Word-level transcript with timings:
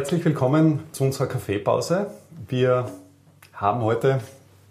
Herzlich 0.00 0.24
willkommen 0.24 0.80
zu 0.92 1.04
unserer 1.04 1.26
Kaffeepause. 1.26 2.06
Wir 2.48 2.86
haben 3.52 3.82
heute 3.82 4.20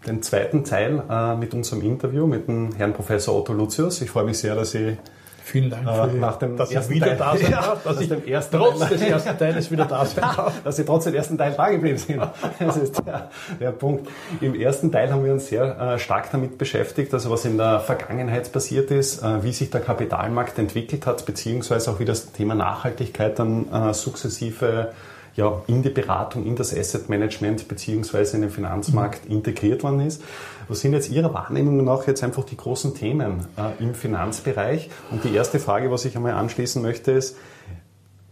den 0.08 0.24
zweiten 0.24 0.64
Teil 0.64 1.04
äh, 1.08 1.36
mit 1.36 1.54
unserem 1.54 1.84
Interview 1.84 2.26
mit 2.26 2.48
dem 2.48 2.74
Herrn 2.74 2.94
Professor 2.94 3.36
Otto 3.36 3.54
Lucius. 3.54 4.02
Ich 4.02 4.10
freue 4.10 4.24
mich 4.24 4.40
sehr, 4.40 4.56
dass 4.56 4.72
Sie 4.72 4.98
Vielen 5.44 5.70
Dank 5.70 5.88
äh, 5.88 6.10
für 6.10 6.18
nach 6.18 6.38
dem 6.38 6.58
dass 6.58 6.72
ersten 6.72 6.94
ich 6.94 6.96
wieder 6.96 7.16
Teil, 7.16 7.18
da 7.18 7.38
sein 7.38 7.52
ja, 7.52 7.62
darf, 7.62 7.84
dass 7.84 8.02
ich 8.02 8.10
dem 8.10 8.26
ersten 8.26 8.58
trotz 8.58 8.80
Teil- 8.80 8.90
des 8.90 9.02
ersten 9.04 9.38
Teiles 9.38 9.72
wieder 9.72 9.86
da 9.86 10.04
sein 10.04 10.22
darf. 10.22 10.54
dass 10.64 10.76
Sie 10.78 10.84
trotz 10.84 11.04
dem 11.04 11.14
ersten 11.14 11.38
Teil 11.38 11.54
da 11.56 11.70
geblieben 11.70 12.00
sind. 12.00 12.24
Das 12.60 12.78
ist 12.78 13.00
der, 13.06 13.30
der 13.60 13.72
Punkt. 13.72 14.10
Im 14.42 14.56
ersten 14.56 14.92
Teil 14.92 15.14
haben 15.14 15.24
wir 15.24 15.34
uns 15.34 15.46
sehr 15.46 15.80
äh, 15.80 16.00
stark 16.00 16.32
damit 16.32 16.58
beschäftigt, 16.58 17.14
also 17.14 17.30
was 17.30 17.46
in 17.46 17.56
der 17.60 17.82
Vergangenheit 17.82 18.52
passiert 18.52 18.90
ist, 18.90 19.22
äh, 19.22 19.44
wie 19.44 19.52
sich 19.52 19.70
der 19.70 19.82
Kapitalmarkt 19.82 20.58
entwickelt 20.58 21.06
hat, 21.06 21.24
beziehungsweise 21.28 21.92
auch 21.92 22.00
wie 22.00 22.06
das 22.06 22.32
Thema 22.32 22.56
Nachhaltigkeit 22.56 23.38
dann 23.38 23.72
äh, 23.72 23.94
sukzessive 23.94 24.92
ja, 25.40 25.62
in 25.68 25.84
die 25.84 25.90
Beratung, 25.90 26.46
in 26.46 26.58
das 26.58 26.76
Asset 26.76 27.08
Management 27.08 27.70
beziehungsweise 27.70 28.36
in 28.36 28.42
den 28.42 28.52
Finanzmarkt 28.52 29.26
integriert 29.26 29.84
worden 29.84 30.02
ist. 30.02 30.22
Was 30.68 30.82
sind 30.82 30.92
jetzt 30.92 31.10
Ihrer 31.10 31.34
Wahrnehmung 31.34 31.82
nach 31.86 32.06
jetzt 32.08 32.24
einfach 32.24 32.44
die 32.44 32.58
großen 32.58 32.94
Themen 32.94 33.48
äh, 33.58 33.82
im 33.82 33.96
Finanzbereich? 33.96 34.90
Und 35.12 35.24
die 35.24 35.34
erste 35.34 35.60
Frage, 35.60 35.92
was 35.92 36.04
ich 36.04 36.18
einmal 36.18 36.34
anschließen 36.34 36.82
möchte, 36.82 37.14
ist, 37.14 37.38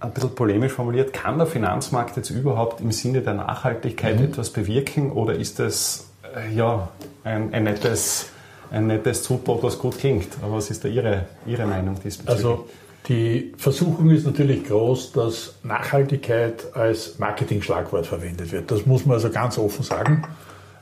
ein 0.02 0.12
bisschen 0.12 0.36
polemisch 0.36 0.74
formuliert, 0.74 1.14
kann 1.14 1.38
der 1.38 1.48
Finanzmarkt 1.48 2.18
jetzt 2.18 2.30
überhaupt 2.30 2.82
im 2.82 2.92
Sinne 2.92 3.22
der 3.22 3.36
Nachhaltigkeit 3.36 4.20
etwas 4.20 4.50
bewirken 4.50 5.12
oder 5.14 5.34
ist 5.34 5.60
das 5.60 6.10
äh, 6.36 6.54
ja, 6.54 6.90
ein, 7.24 7.54
ein 7.54 7.64
nettes, 7.64 8.28
ein 8.70 8.88
nettes 8.88 9.24
Zutbrot, 9.24 9.64
was 9.64 9.80
gut 9.80 9.98
klingt? 9.98 10.28
Aber 10.44 10.58
was 10.58 10.70
ist 10.70 10.84
da 10.84 10.90
Ihre, 10.90 11.26
Ihre 11.46 11.66
Meinung 11.66 11.96
diesbezüglich? 12.04 12.46
Also 12.46 12.68
die 13.08 13.54
Versuchung 13.58 14.10
ist 14.10 14.26
natürlich 14.26 14.66
groß, 14.66 15.14
dass 15.14 15.56
Nachhaltigkeit 15.64 16.76
als 16.76 17.20
Marketing-Schlagwort 17.20 18.06
verwendet 18.06 18.52
wird. 18.52 18.70
Das 18.70 18.86
muss 18.86 19.06
man 19.06 19.16
also 19.16 19.30
ganz 19.30 19.58
offen 19.58 19.84
sagen. 19.84 20.24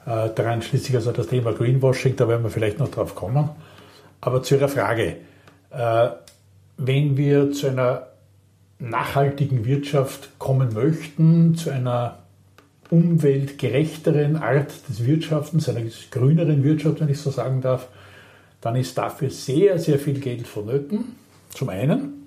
Äh, 0.06 0.30
daran 0.34 0.62
schließt 0.62 0.86
sich 0.86 0.96
also 0.96 1.12
das 1.12 1.28
Thema 1.28 1.54
Greenwashing, 1.54 2.16
da 2.16 2.28
werden 2.28 2.44
wir 2.44 2.50
vielleicht 2.50 2.80
noch 2.80 2.90
drauf 2.90 3.14
kommen. 3.14 3.50
Aber 4.22 4.42
zu 4.42 4.56
Ihrer 4.56 4.70
Frage. 4.70 5.18
Äh, 5.70 6.08
wenn 6.78 7.16
wir 7.16 7.52
zu 7.52 7.68
einer 7.68 8.08
nachhaltigen 8.80 9.66
Wirtschaft 9.66 10.38
kommen 10.40 10.74
möchten, 10.74 11.56
zu 11.56 11.70
einer 11.70 12.20
umweltgerechteren 12.90 14.36
Art 14.36 14.74
des 14.90 15.06
Wirtschaftens, 15.06 15.70
einer 15.70 15.82
grüneren 16.12 16.64
Wirtschaft, 16.64 17.00
wenn 17.00 17.10
ich 17.10 17.20
so 17.20 17.32
sagen 17.32 17.62
darf, 17.62 17.88
dann 18.62 18.76
ist 18.76 18.98
dafür 18.98 19.30
sehr, 19.30 19.80
sehr 19.80 20.00
viel 20.00 20.20
Geld 20.20 20.48
vonnöten. 20.48 21.16
Zum 21.56 21.70
einen. 21.70 22.26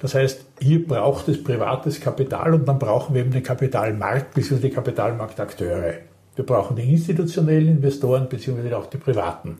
Das 0.00 0.14
heißt, 0.14 0.44
hier 0.60 0.86
braucht 0.86 1.28
es 1.28 1.42
privates 1.42 2.00
Kapital 2.00 2.54
und 2.54 2.66
dann 2.68 2.78
brauchen 2.78 3.14
wir 3.14 3.22
eben 3.22 3.32
den 3.32 3.42
Kapitalmarkt 3.42 4.34
bzw. 4.34 4.68
die 4.68 4.70
Kapitalmarktakteure. 4.70 5.94
Wir 6.36 6.46
brauchen 6.46 6.76
die 6.76 6.88
institutionellen 6.88 7.68
Investoren 7.68 8.28
bzw. 8.28 8.74
auch 8.74 8.86
die 8.86 8.98
privaten. 8.98 9.58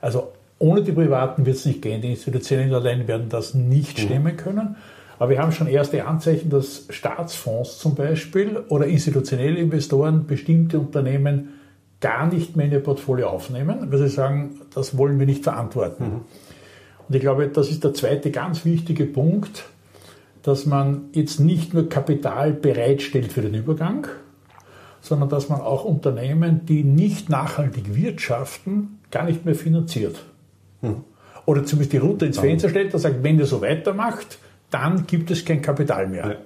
Also 0.00 0.32
ohne 0.58 0.82
die 0.82 0.92
Privaten 0.92 1.46
wird 1.46 1.56
es 1.56 1.64
nicht 1.64 1.82
gehen. 1.82 2.02
Die 2.02 2.10
Institutionellen 2.10 2.74
allein 2.74 3.06
werden 3.06 3.28
das 3.28 3.54
nicht 3.54 4.00
stemmen 4.00 4.36
können. 4.36 4.76
Aber 5.20 5.30
wir 5.30 5.40
haben 5.40 5.52
schon 5.52 5.68
erste 5.68 6.04
Anzeichen, 6.04 6.50
dass 6.50 6.86
Staatsfonds 6.90 7.78
zum 7.78 7.94
Beispiel 7.94 8.64
oder 8.68 8.86
institutionelle 8.86 9.58
Investoren 9.58 10.26
bestimmte 10.26 10.78
Unternehmen 10.78 11.50
gar 12.00 12.26
nicht 12.26 12.56
mehr 12.56 12.66
in 12.66 12.72
ihr 12.72 12.80
Portfolio 12.80 13.28
aufnehmen, 13.28 13.90
weil 13.90 13.98
sie 13.98 14.08
sagen, 14.08 14.60
das 14.74 14.96
wollen 14.96 15.18
wir 15.18 15.26
nicht 15.26 15.42
verantworten. 15.42 16.22
Und 17.08 17.14
ich 17.14 17.20
glaube, 17.20 17.48
das 17.48 17.70
ist 17.70 17.84
der 17.84 17.94
zweite 17.94 18.30
ganz 18.30 18.64
wichtige 18.64 19.06
Punkt, 19.06 19.64
dass 20.42 20.66
man 20.66 21.08
jetzt 21.12 21.40
nicht 21.40 21.74
nur 21.74 21.88
Kapital 21.88 22.52
bereitstellt 22.52 23.32
für 23.32 23.42
den 23.42 23.54
Übergang, 23.54 24.06
sondern 25.00 25.28
dass 25.28 25.48
man 25.48 25.60
auch 25.60 25.84
Unternehmen, 25.84 26.66
die 26.66 26.84
nicht 26.84 27.28
nachhaltig 27.28 27.94
wirtschaften, 27.94 28.98
gar 29.10 29.24
nicht 29.24 29.44
mehr 29.44 29.54
finanziert. 29.54 30.16
Oder 31.46 31.64
zumindest 31.64 31.92
die 31.92 31.98
Route 31.98 32.26
ins 32.26 32.38
Fenster 32.38 32.68
stellt 32.68 32.92
und 32.92 33.00
sagt, 33.00 33.22
wenn 33.22 33.38
ihr 33.38 33.46
so 33.46 33.62
weitermacht, 33.62 34.38
dann 34.70 35.06
gibt 35.06 35.30
es 35.30 35.44
kein 35.44 35.62
Kapital 35.62 36.06
mehr. 36.08 36.28
Ja. 36.28 36.36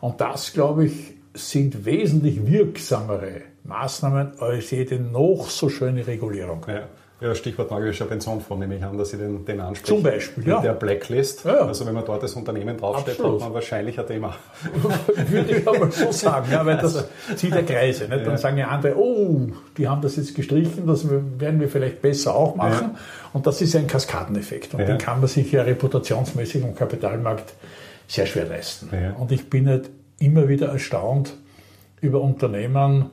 Und 0.00 0.20
das, 0.20 0.52
glaube 0.52 0.86
ich, 0.86 1.14
sind 1.32 1.86
wesentlich 1.86 2.46
wirksamere 2.46 3.42
Maßnahmen 3.64 4.38
als 4.38 4.70
jede 4.70 5.00
noch 5.00 5.48
so 5.48 5.68
schöne 5.68 6.06
Regulierung. 6.06 6.64
ja. 6.68 6.88
Ja, 7.20 7.34
Stichwort 7.34 7.70
magischer 7.70 8.06
Pensionsfonds 8.06 8.60
nehme 8.60 8.76
ich 8.76 8.82
an, 8.84 8.96
dass 8.96 9.10
Sie 9.10 9.18
den, 9.18 9.44
den 9.44 9.60
ansprechen. 9.60 9.94
Zum 9.96 10.02
Beispiel, 10.02 10.48
ja. 10.48 10.60
der 10.62 10.72
Blacklist. 10.72 11.44
Ja, 11.44 11.56
ja. 11.56 11.66
Also 11.66 11.84
wenn 11.86 11.92
man 11.92 12.04
dort 12.06 12.22
das 12.22 12.34
Unternehmen 12.34 12.78
draufsteht, 12.78 13.14
Absolut. 13.14 13.40
hat 13.40 13.48
man 13.48 13.54
wahrscheinlich 13.54 14.00
ein 14.00 14.06
Thema. 14.06 14.36
Würde 15.28 15.56
ich 15.58 15.68
aber 15.68 15.90
so 15.90 16.12
sagen, 16.12 16.50
ja, 16.50 16.64
weil 16.64 16.78
das 16.78 17.06
zieht 17.36 17.52
der 17.54 17.64
Kreise. 17.64 18.08
Nicht? 18.08 18.26
Dann 18.26 18.38
sagen 18.38 18.56
ja 18.56 18.68
andere, 18.68 18.96
oh, 18.96 19.48
die 19.76 19.86
haben 19.86 20.00
das 20.00 20.16
jetzt 20.16 20.34
gestrichen, 20.34 20.86
das 20.86 21.04
werden 21.10 21.60
wir 21.60 21.68
vielleicht 21.68 22.00
besser 22.00 22.34
auch 22.34 22.56
machen. 22.56 22.96
Und 23.34 23.46
das 23.46 23.60
ist 23.60 23.76
ein 23.76 23.86
Kaskadeneffekt. 23.86 24.72
Und 24.72 24.88
den 24.88 24.96
kann 24.96 25.20
man 25.20 25.28
sich 25.28 25.52
ja 25.52 25.62
reputationsmäßig 25.62 26.64
am 26.64 26.74
Kapitalmarkt 26.74 27.52
sehr 28.08 28.24
schwer 28.24 28.46
leisten. 28.46 28.88
Und 29.18 29.30
ich 29.30 29.50
bin 29.50 29.68
halt 29.68 29.90
immer 30.18 30.48
wieder 30.48 30.68
erstaunt 30.68 31.34
über 32.00 32.20
Unternehmen, 32.20 33.10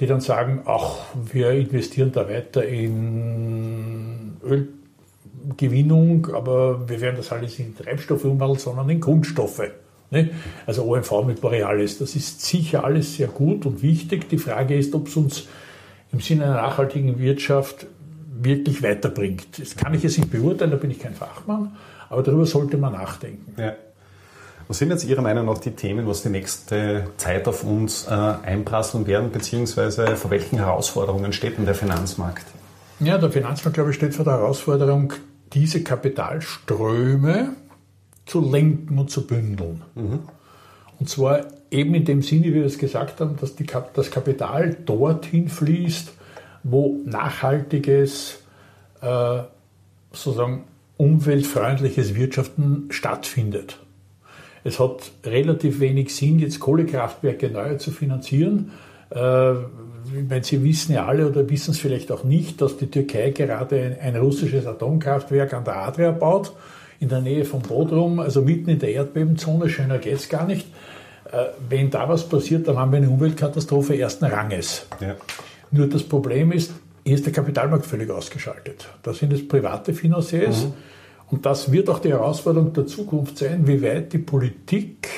die 0.00 0.06
dann 0.06 0.20
sagen, 0.20 0.62
ach, 0.64 0.96
wir 1.30 1.50
investieren 1.50 2.10
da 2.10 2.28
weiter 2.28 2.64
in 2.64 4.36
Ölgewinnung, 4.42 6.28
aber 6.34 6.88
wir 6.88 7.00
werden 7.02 7.16
das 7.16 7.30
alles 7.32 7.58
in 7.58 7.76
Treibstoffe 7.76 8.24
umwandeln, 8.24 8.58
sondern 8.58 8.88
in 8.88 9.00
Grundstoffe. 9.00 9.70
Ne? 10.10 10.30
Also 10.66 10.84
OMV 10.84 11.24
mit 11.26 11.42
Borealis, 11.42 11.98
das 11.98 12.16
ist 12.16 12.40
sicher 12.40 12.82
alles 12.82 13.16
sehr 13.16 13.28
gut 13.28 13.66
und 13.66 13.82
wichtig. 13.82 14.28
Die 14.30 14.38
Frage 14.38 14.74
ist, 14.74 14.94
ob 14.94 15.08
es 15.08 15.16
uns 15.16 15.48
im 16.12 16.20
Sinne 16.20 16.44
einer 16.44 16.54
nachhaltigen 16.54 17.18
Wirtschaft 17.18 17.86
wirklich 18.42 18.82
weiterbringt. 18.82 19.58
Das 19.58 19.76
kann 19.76 19.92
ich 19.92 20.02
jetzt 20.02 20.18
nicht 20.18 20.30
beurteilen, 20.30 20.70
da 20.70 20.78
bin 20.78 20.90
ich 20.90 20.98
kein 20.98 21.14
Fachmann, 21.14 21.76
aber 22.08 22.22
darüber 22.22 22.46
sollte 22.46 22.78
man 22.78 22.94
nachdenken. 22.94 23.54
Ja. 23.60 23.74
Was 24.70 24.78
sind 24.78 24.90
jetzt 24.90 25.02
Ihrer 25.04 25.20
Meinung 25.20 25.46
nach 25.46 25.58
die 25.58 25.72
Themen, 25.72 26.06
was 26.06 26.22
die 26.22 26.28
nächste 26.28 27.08
Zeit 27.16 27.48
auf 27.48 27.64
uns 27.64 28.06
äh, 28.06 28.10
einprasseln 28.12 29.04
werden, 29.08 29.32
beziehungsweise 29.32 30.14
vor 30.14 30.30
welchen 30.30 30.58
Herausforderungen 30.58 31.32
steht 31.32 31.58
denn 31.58 31.64
der 31.64 31.74
Finanzmarkt? 31.74 32.46
Ja, 33.00 33.18
der 33.18 33.32
Finanzmarkt, 33.32 33.74
glaube 33.74 33.90
ich, 33.90 33.96
steht 33.96 34.14
vor 34.14 34.24
der 34.24 34.34
Herausforderung, 34.34 35.12
diese 35.52 35.82
Kapitalströme 35.82 37.56
zu 38.26 38.48
lenken 38.48 38.96
und 38.96 39.10
zu 39.10 39.26
bündeln. 39.26 39.82
Und 41.00 41.08
zwar 41.08 41.46
eben 41.72 41.92
in 41.96 42.04
dem 42.04 42.22
Sinne, 42.22 42.44
wie 42.44 42.54
wir 42.54 42.64
es 42.64 42.78
gesagt 42.78 43.18
haben, 43.20 43.36
dass 43.40 43.56
Kap- 43.66 43.92
das 43.94 44.12
Kapital 44.12 44.76
dorthin 44.86 45.48
fließt, 45.48 46.12
wo 46.62 47.00
nachhaltiges, 47.04 48.38
äh, 49.00 49.40
sozusagen 50.12 50.62
umweltfreundliches 50.96 52.14
Wirtschaften 52.14 52.86
stattfindet. 52.90 53.80
Es 54.64 54.78
hat 54.78 55.10
relativ 55.24 55.80
wenig 55.80 56.14
Sinn, 56.14 56.38
jetzt 56.38 56.60
Kohlekraftwerke 56.60 57.48
neu 57.48 57.76
zu 57.76 57.90
finanzieren. 57.90 58.72
Äh, 59.10 59.52
ich 59.52 60.28
meine, 60.28 60.44
Sie 60.44 60.62
wissen 60.64 60.92
ja 60.92 61.06
alle 61.06 61.28
oder 61.28 61.48
wissen 61.48 61.72
es 61.72 61.78
vielleicht 61.78 62.10
auch 62.10 62.24
nicht, 62.24 62.60
dass 62.60 62.76
die 62.76 62.90
Türkei 62.90 63.30
gerade 63.30 63.80
ein, 63.80 64.00
ein 64.00 64.16
russisches 64.20 64.66
Atomkraftwerk 64.66 65.54
an 65.54 65.64
der 65.64 65.76
Adria 65.76 66.10
baut, 66.10 66.52
in 66.98 67.08
der 67.08 67.20
Nähe 67.20 67.44
von 67.44 67.62
Bodrum, 67.62 68.18
also 68.20 68.42
mitten 68.42 68.70
in 68.70 68.78
der 68.78 68.92
Erdbebenzone. 68.92 69.68
Schöner 69.68 69.98
geht's 69.98 70.28
gar 70.28 70.46
nicht. 70.46 70.66
Äh, 71.30 71.46
wenn 71.68 71.90
da 71.90 72.08
was 72.08 72.28
passiert, 72.28 72.66
dann 72.68 72.78
haben 72.78 72.92
wir 72.92 72.98
eine 72.98 73.10
Umweltkatastrophe 73.10 73.98
ersten 73.98 74.24
Ranges. 74.26 74.86
Ja. 75.00 75.14
Nur 75.70 75.86
das 75.86 76.02
Problem 76.02 76.52
ist, 76.52 76.72
hier 77.04 77.14
ist 77.14 77.24
der 77.24 77.32
Kapitalmarkt 77.32 77.86
völlig 77.86 78.10
ausgeschaltet. 78.10 78.88
Da 79.02 79.12
sind 79.14 79.32
es 79.32 79.46
private 79.46 79.94
Financiers. 79.94 80.66
Und 81.30 81.46
das 81.46 81.70
wird 81.70 81.88
auch 81.88 82.00
die 82.00 82.10
Herausforderung 82.10 82.72
der 82.72 82.86
Zukunft 82.86 83.38
sein, 83.38 83.66
wie 83.66 83.82
weit 83.82 84.12
die 84.12 84.18
Politik 84.18 85.08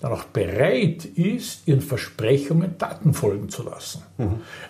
dann 0.00 0.12
auch 0.12 0.24
bereit 0.24 1.04
ist, 1.04 1.68
ihren 1.68 1.82
Versprechungen 1.82 2.78
Taten 2.78 3.12
folgen 3.12 3.50
zu 3.50 3.62
lassen. 3.62 4.02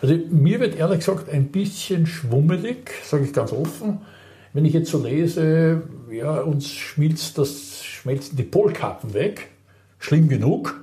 Also 0.02 0.14
mir 0.29 0.58
wird 0.58 0.76
ehrlich 0.76 0.99
gesagt 0.99 1.31
ein 1.31 1.49
bisschen 1.49 2.06
schwummelig, 2.06 2.91
sage 3.05 3.25
ich 3.25 3.32
ganz 3.32 3.52
offen, 3.52 4.00
wenn 4.52 4.64
ich 4.64 4.73
jetzt 4.73 4.91
so 4.91 5.00
lese, 5.00 5.82
ja, 6.11 6.41
uns 6.41 6.69
schmilzt 6.69 7.38
das, 7.38 7.85
schmelzen 7.85 8.37
die 8.37 8.43
Polkappen 8.43 9.14
weg, 9.14 9.50
schlimm 10.00 10.29
genug. 10.29 10.81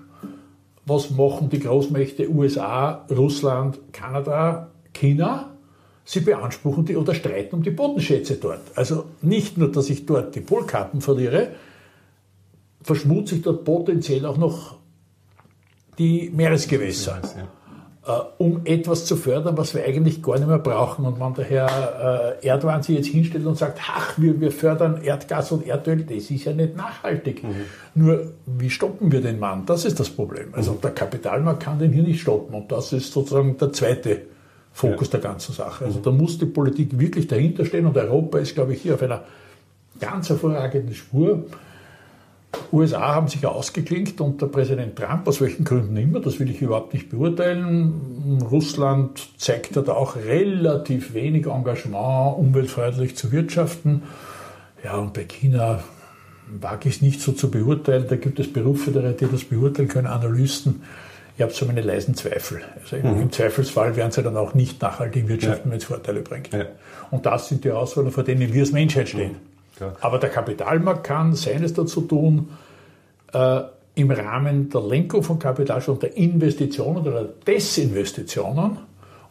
Was 0.85 1.11
machen 1.11 1.49
die 1.49 1.59
Großmächte 1.59 2.31
USA, 2.31 3.05
Russland, 3.11 3.79
Kanada, 3.91 4.71
China? 4.93 5.56
Sie 6.09 6.21
beanspruchen 6.21 6.85
die 6.85 6.95
oder 6.95 7.13
streiten 7.13 7.55
um 7.55 7.63
die 7.63 7.69
Bodenschätze 7.69 8.35
dort. 8.35 8.61
Also 8.75 9.03
nicht 9.21 9.57
nur, 9.57 9.69
dass 9.69 9.89
ich 9.89 10.05
dort 10.05 10.35
die 10.35 10.39
Polkappen 10.39 11.01
verliere, 11.01 11.49
verschmutze 12.81 13.35
ich 13.35 13.41
dort 13.41 13.65
potenziell 13.65 14.25
auch 14.25 14.37
noch 14.37 14.77
die 15.97 16.31
Meeresgewässer. 16.33 17.19
Ja. 18.05 18.19
äh, 18.19 18.23
um 18.37 18.61
etwas 18.63 19.03
zu 19.03 19.17
fördern, 19.17 19.57
was 19.57 19.75
wir 19.75 19.83
eigentlich 19.83 20.23
gar 20.23 20.37
nicht 20.37 20.47
mehr 20.47 20.59
brauchen. 20.59 21.03
Und 21.03 21.19
wenn 21.19 21.33
der 21.33 21.43
Herr 21.43 22.37
äh, 22.41 22.47
Erdogan 22.47 22.83
sich 22.83 22.95
jetzt 22.95 23.07
hinstellt 23.07 23.45
und 23.45 23.57
sagt, 23.57 23.81
ach, 23.85 24.17
wir, 24.17 24.39
wir 24.39 24.53
fördern 24.53 25.03
Erdgas 25.03 25.51
und 25.51 25.67
Erdöl, 25.67 26.05
das 26.05 26.31
ist 26.31 26.45
ja 26.45 26.53
nicht 26.53 26.77
nachhaltig. 26.77 27.43
Mhm. 27.43 27.65
Nur, 27.95 28.31
wie 28.45 28.69
stoppen 28.69 29.11
wir 29.11 29.19
den 29.19 29.39
Mann? 29.39 29.65
Das 29.65 29.83
ist 29.83 29.99
das 29.99 30.09
Problem. 30.09 30.53
Also 30.53 30.71
mhm. 30.71 30.81
der 30.81 30.91
Kapitalmarkt 30.91 31.63
kann 31.63 31.79
den 31.79 31.91
hier 31.91 32.03
nicht 32.03 32.21
stoppen. 32.21 32.55
Und 32.55 32.71
das 32.71 32.93
ist 32.93 33.11
sozusagen 33.11 33.57
der 33.57 33.73
zweite 33.73 34.21
Fokus 34.77 35.09
der 35.09 35.21
ganzen 35.21 35.53
Sache. 35.53 35.85
Also 35.85 35.97
mhm. 35.97 36.03
da 36.03 36.11
muss 36.11 36.37
die 36.37 36.45
Politik 36.45 36.99
wirklich 36.99 37.25
dahinter 37.25 37.65
stehen 37.65 37.87
und 37.87 37.97
Europa 37.97 38.37
ist, 38.37 38.53
glaube 38.53 38.73
ich, 38.73 38.81
hier 38.83 38.93
auf 38.93 39.01
einer 39.01 39.23
ganz 39.99 40.29
hervorragenden 40.29 40.93
Spur. 40.93 41.45
USA 42.71 43.15
haben 43.15 43.27
sich 43.27 43.43
ausgeklinkt 43.43 44.21
unter 44.21 44.47
Präsident 44.47 44.95
Trump, 44.95 45.27
aus 45.27 45.41
welchen 45.41 45.63
Gründen 45.63 45.97
immer, 45.97 46.19
das 46.19 46.39
will 46.39 46.51
ich 46.51 46.61
überhaupt 46.61 46.93
nicht 46.93 47.09
beurteilen. 47.09 48.39
Russland 48.51 49.29
zeigt 49.37 49.75
da 49.75 49.81
auch 49.93 50.15
relativ 50.15 51.15
wenig 51.15 51.47
Engagement, 51.47 52.37
umweltfreundlich 52.37 53.15
zu 53.15 53.31
wirtschaften. 53.31 54.03
Ja, 54.83 54.97
und 54.97 55.13
bei 55.13 55.23
China 55.23 55.83
wage 56.61 56.89
ich 56.89 56.97
es 56.97 57.01
nicht 57.01 57.21
so 57.21 57.31
zu 57.31 57.49
beurteilen. 57.49 58.05
Da 58.07 58.15
gibt 58.15 58.39
es 58.39 58.53
Berufe, 58.53 58.91
die 58.91 59.25
das 59.25 59.43
beurteilen 59.43 59.89
können, 59.89 60.07
Analysten. 60.07 60.83
Ich 61.37 61.43
habe 61.43 61.53
so 61.53 61.67
meine 61.67 61.81
leisen 61.81 62.15
Zweifel. 62.15 62.61
Also 62.81 62.95
mhm. 62.95 63.21
im 63.21 63.31
Zweifelsfall 63.31 63.95
werden 63.95 64.11
sie 64.11 64.23
dann 64.23 64.35
auch 64.35 64.55
nicht 64.55 64.81
nachhaltig 64.81 65.27
wirtschaften, 65.27 65.69
ja. 65.69 65.71
wenn 65.71 65.77
es 65.77 65.85
Vorteile 65.85 66.21
bringt. 66.21 66.51
Ja. 66.51 66.65
Und 67.11 67.27
das 67.27 67.47
sind 67.47 67.63
die 67.63 67.69
Herausforderungen, 67.69 68.13
vor 68.13 68.23
denen 68.23 68.51
wir 68.51 68.61
als 68.61 68.71
Menschheit 68.71 69.09
stehen. 69.09 69.37
Mhm. 69.79 69.85
Aber 70.01 70.17
der 70.17 70.29
Kapitalmarkt 70.29 71.03
kann 71.03 71.35
seines 71.35 71.73
dazu 71.73 72.01
tun, 72.01 72.49
äh, 73.33 73.61
im 73.93 74.11
Rahmen 74.11 74.69
der 74.69 74.81
Lenkung 74.81 75.21
von 75.21 75.37
Kapital 75.37 75.79
schon 75.81 75.99
der 75.99 76.17
Investitionen 76.17 77.07
oder 77.07 77.23
Desinvestitionen 77.23 78.79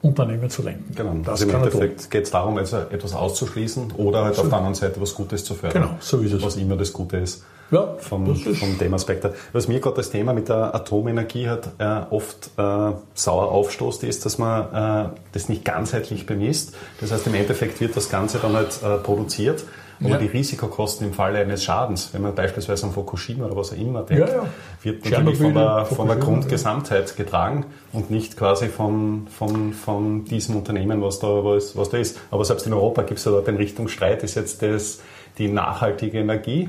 Unternehmen 0.03 0.49
zu 0.50 0.62
lenken. 0.62 0.94
Genau. 0.94 1.14
Das 1.25 1.43
also 1.43 1.44
im 1.49 1.55
Endeffekt 1.56 2.11
geht 2.11 2.25
es 2.25 2.31
darum, 2.31 2.56
also 2.58 2.76
etwas 2.76 3.14
auszuschließen 3.14 3.93
oder 3.97 4.25
halt 4.25 4.37
so. 4.37 4.43
auf 4.43 4.49
der 4.49 4.58
anderen 4.58 4.75
Seite 4.75 5.00
was 5.00 5.14
Gutes 5.14 5.44
zu 5.44 5.55
fördern. 5.55 5.82
Genau, 5.82 5.97
so 6.00 6.20
ist 6.20 6.32
es. 6.32 6.43
Was 6.43 6.56
immer 6.56 6.76
das 6.76 6.93
Gute 6.93 7.17
ist. 7.17 7.44
Ja, 7.70 7.94
vom, 7.98 8.36
vom 8.36 8.78
dem 8.78 8.94
Aspekt. 8.94 9.26
Was 9.52 9.66
mir 9.66 9.80
gerade 9.80 9.96
das 9.96 10.10
Thema 10.10 10.32
mit 10.32 10.48
der 10.48 10.74
Atomenergie 10.74 11.48
hat 11.48 11.68
äh, 11.78 12.02
oft 12.10 12.50
äh, 12.56 12.92
sauer 13.14 13.50
aufstoßt, 13.50 14.04
ist, 14.04 14.24
dass 14.24 14.38
man 14.38 15.06
äh, 15.06 15.08
das 15.32 15.48
nicht 15.48 15.64
ganzheitlich 15.64 16.26
bemisst. 16.26 16.74
Das 17.00 17.10
heißt, 17.10 17.26
im 17.26 17.34
Endeffekt 17.34 17.80
wird 17.80 17.96
das 17.96 18.08
Ganze 18.08 18.38
dann 18.38 18.54
halt 18.54 18.80
äh, 18.82 18.98
produziert 18.98 19.64
aber 20.00 20.10
ja. 20.10 20.18
die 20.18 20.26
Risikokosten 20.26 21.06
im 21.06 21.14
Falle 21.14 21.38
eines 21.38 21.64
Schadens, 21.64 22.10
wenn 22.12 22.22
man 22.22 22.34
beispielsweise 22.34 22.86
an 22.86 22.92
Fukushima 22.92 23.46
oder 23.46 23.56
was 23.56 23.72
auch 23.72 23.78
immer 23.78 24.02
denkt, 24.02 24.28
ja, 24.28 24.34
ja. 24.34 24.46
wird 24.82 25.04
natürlich 25.04 25.38
von 25.38 25.54
der, 25.54 25.86
von 25.86 26.06
der 26.06 26.16
Grundgesamtheit 26.16 27.16
getragen 27.16 27.64
und 27.92 28.10
nicht 28.10 28.36
quasi 28.36 28.69
von, 28.69 29.26
von, 29.28 29.72
von 29.72 30.24
diesem 30.24 30.56
Unternehmen, 30.56 31.02
was 31.02 31.19
da, 31.19 31.28
was, 31.28 31.76
was 31.76 31.88
da 31.88 31.98
ist. 31.98 32.19
Aber 32.30 32.44
selbst 32.44 32.66
in 32.66 32.74
Europa 32.74 33.02
gibt 33.02 33.19
es 33.19 33.24
ja 33.24 33.32
da 33.32 33.40
den 33.40 33.56
Richtungsstreit, 33.56 34.22
ist 34.22 34.34
jetzt 34.34 34.62
das 34.62 35.00
die 35.38 35.48
nachhaltige 35.48 36.19
Energie, 36.19 36.69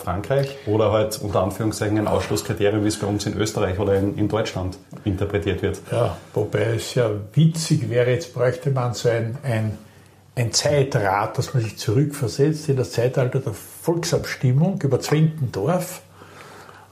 Frankreich 0.00 0.56
oder 0.66 0.92
halt 0.92 1.20
unter 1.22 1.42
Anführungszeichen 1.42 1.98
ein 1.98 2.08
Ausschlusskriterium, 2.08 2.84
wie 2.84 2.88
es 2.88 2.98
bei 2.98 3.06
uns 3.06 3.26
in 3.26 3.36
Österreich 3.36 3.78
oder 3.78 3.94
in, 3.96 4.16
in, 4.16 4.28
Deutschland 4.28 4.78
interpretiert 5.04 5.62
wird. 5.62 5.80
Ja, 5.90 6.16
wobei 6.34 6.74
es 6.76 6.94
ja 6.94 7.10
witzig 7.34 7.88
wäre, 7.88 8.10
jetzt 8.10 8.34
bräuchte 8.34 8.70
man 8.70 8.94
so 8.94 9.08
ein, 9.08 9.38
ein 9.42 9.78
ein 10.36 10.52
Zeitrad, 10.52 11.36
dass 11.36 11.54
man 11.54 11.62
sich 11.62 11.76
zurückversetzt 11.76 12.68
in 12.68 12.76
das 12.76 12.92
Zeitalter 12.92 13.40
der 13.40 13.52
Volksabstimmung 13.52 14.80
über 14.82 15.00
Zwentendorf 15.00 16.02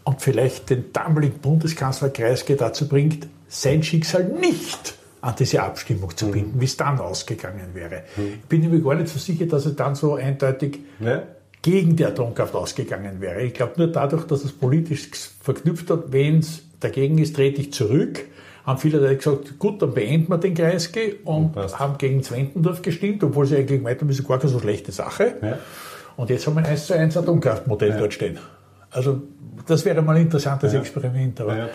und 0.04 0.20
vielleicht 0.20 0.70
den 0.70 0.92
damaligen 0.92 1.38
Bundeskanzler 1.38 2.10
Kreisky 2.10 2.56
dazu 2.56 2.88
bringt, 2.88 3.28
sein 3.48 3.82
Schicksal 3.82 4.24
nicht 4.24 4.94
an 5.20 5.34
diese 5.38 5.62
Abstimmung 5.62 6.16
zu 6.16 6.30
binden, 6.30 6.56
mhm. 6.56 6.60
wie 6.60 6.64
es 6.66 6.76
dann 6.76 7.00
ausgegangen 7.00 7.74
wäre. 7.74 8.02
Mhm. 8.16 8.34
Ich 8.34 8.48
bin 8.48 8.70
mir 8.70 8.80
gar 8.80 8.94
nicht 8.94 9.08
so 9.08 9.18
sicher, 9.18 9.46
dass 9.46 9.66
es 9.66 9.76
dann 9.76 9.94
so 9.94 10.14
eindeutig 10.14 10.80
ja. 11.00 11.22
Gegen 11.68 11.96
die 11.96 12.06
Atomkraft 12.06 12.54
ausgegangen 12.54 13.20
wäre. 13.20 13.42
Ich 13.42 13.52
glaube 13.52 13.74
nur 13.76 13.88
dadurch, 13.88 14.24
dass 14.24 14.42
es 14.42 14.52
politisch 14.52 15.10
verknüpft 15.42 15.90
hat, 15.90 16.12
wenn 16.12 16.38
es 16.38 16.62
dagegen 16.80 17.18
ist, 17.18 17.36
trete 17.36 17.60
ich 17.60 17.72
zurück 17.74 18.24
haben 18.64 18.78
viele 18.78 18.98
Leute 18.98 19.16
gesagt, 19.16 19.58
gut, 19.58 19.80
dann 19.80 19.94
beenden 19.94 20.28
wir 20.28 20.36
den 20.36 20.52
Kreisky 20.52 21.16
und 21.24 21.52
Passt. 21.52 21.78
haben 21.78 21.96
gegen 21.96 22.22
Zwentendorf 22.22 22.82
gestimmt, 22.82 23.24
obwohl 23.24 23.46
sie 23.46 23.56
eigentlich 23.56 23.78
gemeint 23.78 23.98
haben, 23.98 24.08
das 24.08 24.18
ist 24.18 24.28
gar 24.28 24.38
keine 24.38 24.52
so 24.52 24.60
schlechte 24.60 24.92
Sache. 24.92 25.36
Ja. 25.40 25.58
Und 26.18 26.28
jetzt 26.28 26.46
haben 26.46 26.54
wir 26.56 26.60
ein 26.60 26.66
1 26.66 26.86
zu 26.86 26.94
1 26.94 27.16
Atomkraftmodell 27.16 27.90
ja. 27.90 27.98
dort 27.98 28.12
stehen. 28.12 28.38
Also 28.90 29.22
das 29.66 29.86
wäre 29.86 30.02
mal 30.02 30.16
ein 30.16 30.22
interessantes 30.22 30.74
ja. 30.74 30.80
Experiment. 30.80 31.40
Aber 31.40 31.70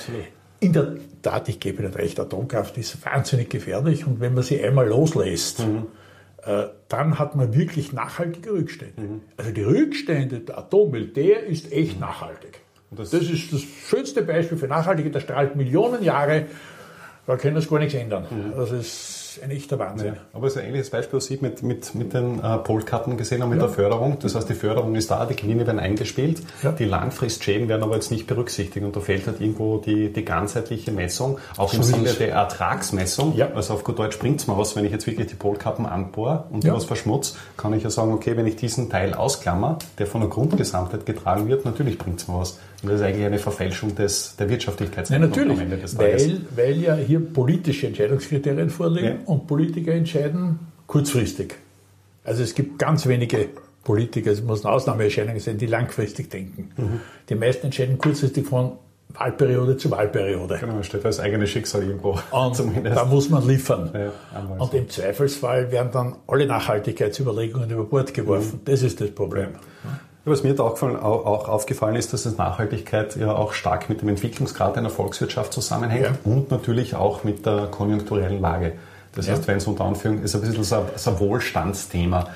in 0.59 0.71
der 0.71 0.97
Tat, 1.23 1.49
ich 1.49 1.59
gebe 1.59 1.81
Ihnen 1.81 1.93
recht, 1.95 2.19
Atomkraft 2.19 2.77
ist 2.77 3.03
wahnsinnig 3.03 3.49
gefährlich 3.49 4.05
und 4.05 4.19
wenn 4.19 4.35
man 4.35 4.43
sie 4.43 4.63
einmal 4.63 4.87
loslässt, 4.87 5.61
mhm. 5.61 5.87
Äh, 6.45 6.65
dann 6.89 7.19
hat 7.19 7.35
man 7.35 7.53
wirklich 7.53 7.93
nachhaltige 7.93 8.51
Rückstände. 8.51 9.01
Mhm. 9.01 9.21
Also 9.37 9.51
die 9.51 9.63
Rückstände 9.63 10.39
der 10.39 10.57
Atommüll, 10.57 11.07
der 11.07 11.43
ist 11.43 11.71
echt 11.71 11.95
mhm. 11.95 12.01
nachhaltig. 12.01 12.59
Das, 12.91 13.09
das, 13.09 13.23
ist 13.23 13.51
das 13.51 13.61
schönste 13.61 14.21
Beispiel 14.21 14.57
für 14.57 14.67
Nachhaltigkeit. 14.67 15.15
Der 15.15 15.19
strahlt 15.19 15.55
Millionen 15.55 16.03
Jahre 16.03 16.45
da 17.25 17.37
können 17.37 17.55
wir 17.55 17.65
gar 17.65 17.79
nichts 17.79 17.93
ändern. 17.93 18.25
Mhm. 18.29 18.53
Das 18.55 18.71
ist 18.71 19.22
ein 19.41 19.51
echter 19.51 19.80
Wahnsinn. 19.80 20.15
Ja, 20.15 20.21
aber 20.33 20.47
es 20.47 20.53
ist 20.53 20.62
ein 20.62 20.68
ähnliches 20.68 20.89
Beispiel, 20.89 21.18
was 21.18 21.25
Sie 21.25 21.38
mit, 21.41 21.63
mit, 21.63 21.95
mit 21.95 22.13
den 22.13 22.39
äh, 22.39 22.57
Polkarten 22.57 23.18
gesehen 23.18 23.41
haben, 23.41 23.50
mit 23.50 23.59
ja. 23.59 23.68
der 23.68 23.74
Förderung. 23.74 24.18
Das 24.19 24.35
heißt, 24.35 24.50
die 24.50 24.53
Förderung 24.53 24.95
ist 24.95 25.09
da, 25.09 25.25
die 25.25 25.35
Gewinne 25.35 25.65
werden 25.65 25.80
eingespielt, 25.80 26.41
ja. 26.62 26.71
die 26.71 26.85
Langfristschäden 26.85 27.69
werden 27.69 27.83
aber 27.83 27.95
jetzt 27.95 28.12
nicht 28.12 28.27
berücksichtigt 28.27 28.85
und 28.85 28.95
da 28.95 29.00
fehlt 29.00 29.27
halt 29.27 29.41
irgendwo 29.41 29.77
die, 29.77 30.12
die 30.12 30.25
ganzheitliche 30.25 30.91
Messung, 30.91 31.39
auch 31.57 31.71
so 31.71 31.77
im 31.77 31.83
Sinne 31.83 32.13
der 32.13 32.31
Ertragsmessung. 32.31 33.35
Ja. 33.35 33.51
Also 33.53 33.74
auf 33.74 33.83
gut 33.83 34.00
Deutsch 34.00 34.19
bringt 34.19 34.41
es 34.41 34.47
mir 34.47 34.57
was, 34.57 34.75
wenn 34.75 34.85
ich 34.85 34.91
jetzt 34.91 35.07
wirklich 35.07 35.27
die 35.27 35.36
Polkappen 35.36 35.86
anbohre 35.86 36.45
und 36.51 36.63
ja. 36.63 36.74
was 36.74 36.86
verschmutze, 36.86 37.36
kann 37.57 37.74
ich 37.74 37.83
ja 37.83 37.89
sagen, 37.89 38.12
okay, 38.12 38.36
wenn 38.36 38.47
ich 38.47 38.56
diesen 38.56 38.89
Teil 38.89 39.13
ausklammer, 39.13 39.79
der 39.97 40.07
von 40.07 40.21
der 40.21 40.29
Grundgesamtheit 40.29 41.06
getragen 41.06 41.47
wird, 41.47 41.65
natürlich 41.65 41.97
bringt 41.97 42.19
es 42.19 42.27
mir 42.27 42.39
was. 42.39 42.59
Und 42.83 42.89
das 42.89 43.00
ist 43.00 43.06
eigentlich 43.06 43.25
eine 43.25 43.39
Verfälschung 43.39 43.95
des, 43.95 44.36
der 44.36 44.50
Wirtschaftlichkeit. 44.50 45.09
Ja, 45.09 45.18
natürlich, 45.18 45.57
weil, 45.95 46.41
weil 46.53 46.81
ja 46.81 46.95
hier 46.95 47.21
politische 47.21 47.88
Entscheidungskriterien 47.88 48.69
vorliegen. 48.69 49.19
Und 49.25 49.47
Politiker 49.47 49.93
entscheiden 49.93 50.59
kurzfristig. 50.87 51.55
Also 52.23 52.43
es 52.43 52.55
gibt 52.55 52.79
ganz 52.79 53.05
wenige 53.07 53.49
Politiker, 53.83 54.31
es 54.31 54.41
muss 54.41 54.65
eine 54.65 54.73
Ausnahmeerscheinung 54.73 55.39
sein, 55.39 55.57
die 55.57 55.65
langfristig 55.65 56.29
denken. 56.29 56.71
Mhm. 56.77 56.99
Die 57.29 57.35
meisten 57.35 57.65
entscheiden 57.65 57.97
kurzfristig 57.97 58.47
von 58.47 58.73
Wahlperiode 59.09 59.77
zu 59.77 59.91
Wahlperiode. 59.91 60.57
Genau, 60.59 60.74
man 60.74 60.83
steht 60.83 61.05
als 61.05 61.19
eigenes 61.19 61.50
Schicksal 61.50 61.83
irgendwo. 61.83 62.17
Und 62.31 62.55
zumindest. 62.55 62.95
da 62.95 63.05
muss 63.05 63.29
man 63.29 63.48
liefern. 63.48 63.91
Ja, 63.93 64.12
und 64.57 64.74
im 64.74 64.89
Zweifelsfall 64.89 65.71
werden 65.71 65.89
dann 65.91 66.15
alle 66.27 66.48
Nachhaltigkeitsüberlegungen 66.48 67.69
über 67.69 67.83
Bord 67.83 68.13
geworfen. 68.13 68.62
Mhm. 68.62 68.65
Das 68.65 68.81
ist 68.81 69.01
das 69.01 69.12
Problem. 69.12 69.50
Ja. 69.83 70.00
Was 70.25 70.41
mir 70.41 70.53
da 70.55 70.63
auch, 70.63 70.81
auch 70.81 71.50
aufgefallen 71.50 71.98
ist, 71.98 72.13
dass 72.13 72.25
Nachhaltigkeit 72.38 73.17
ja 73.17 73.36
auch 73.36 73.51
stark 73.51 73.89
mit 73.89 74.01
dem 74.01 74.07
Entwicklungsgrad 74.07 74.77
einer 74.77 74.89
Volkswirtschaft 74.89 75.51
zusammenhängt 75.51 76.05
ja. 76.05 76.13
und 76.24 76.50
natürlich 76.50 76.95
auch 76.95 77.25
mit 77.25 77.45
der 77.45 77.67
konjunkturellen 77.67 78.39
Lage. 78.39 78.71
Das 79.15 79.27
ja. 79.27 79.34
heißt, 79.34 79.48
wenn 79.48 79.58
es 79.58 79.67
unter 79.67 79.86
Anführung 79.86 80.22
ist 80.22 80.36
ein 80.36 80.41
bisschen 80.41 80.63
so 80.63 80.75
ein, 80.75 80.84
so 80.96 81.12
ein 81.12 81.20
Wohlstandsthema. 81.20 82.27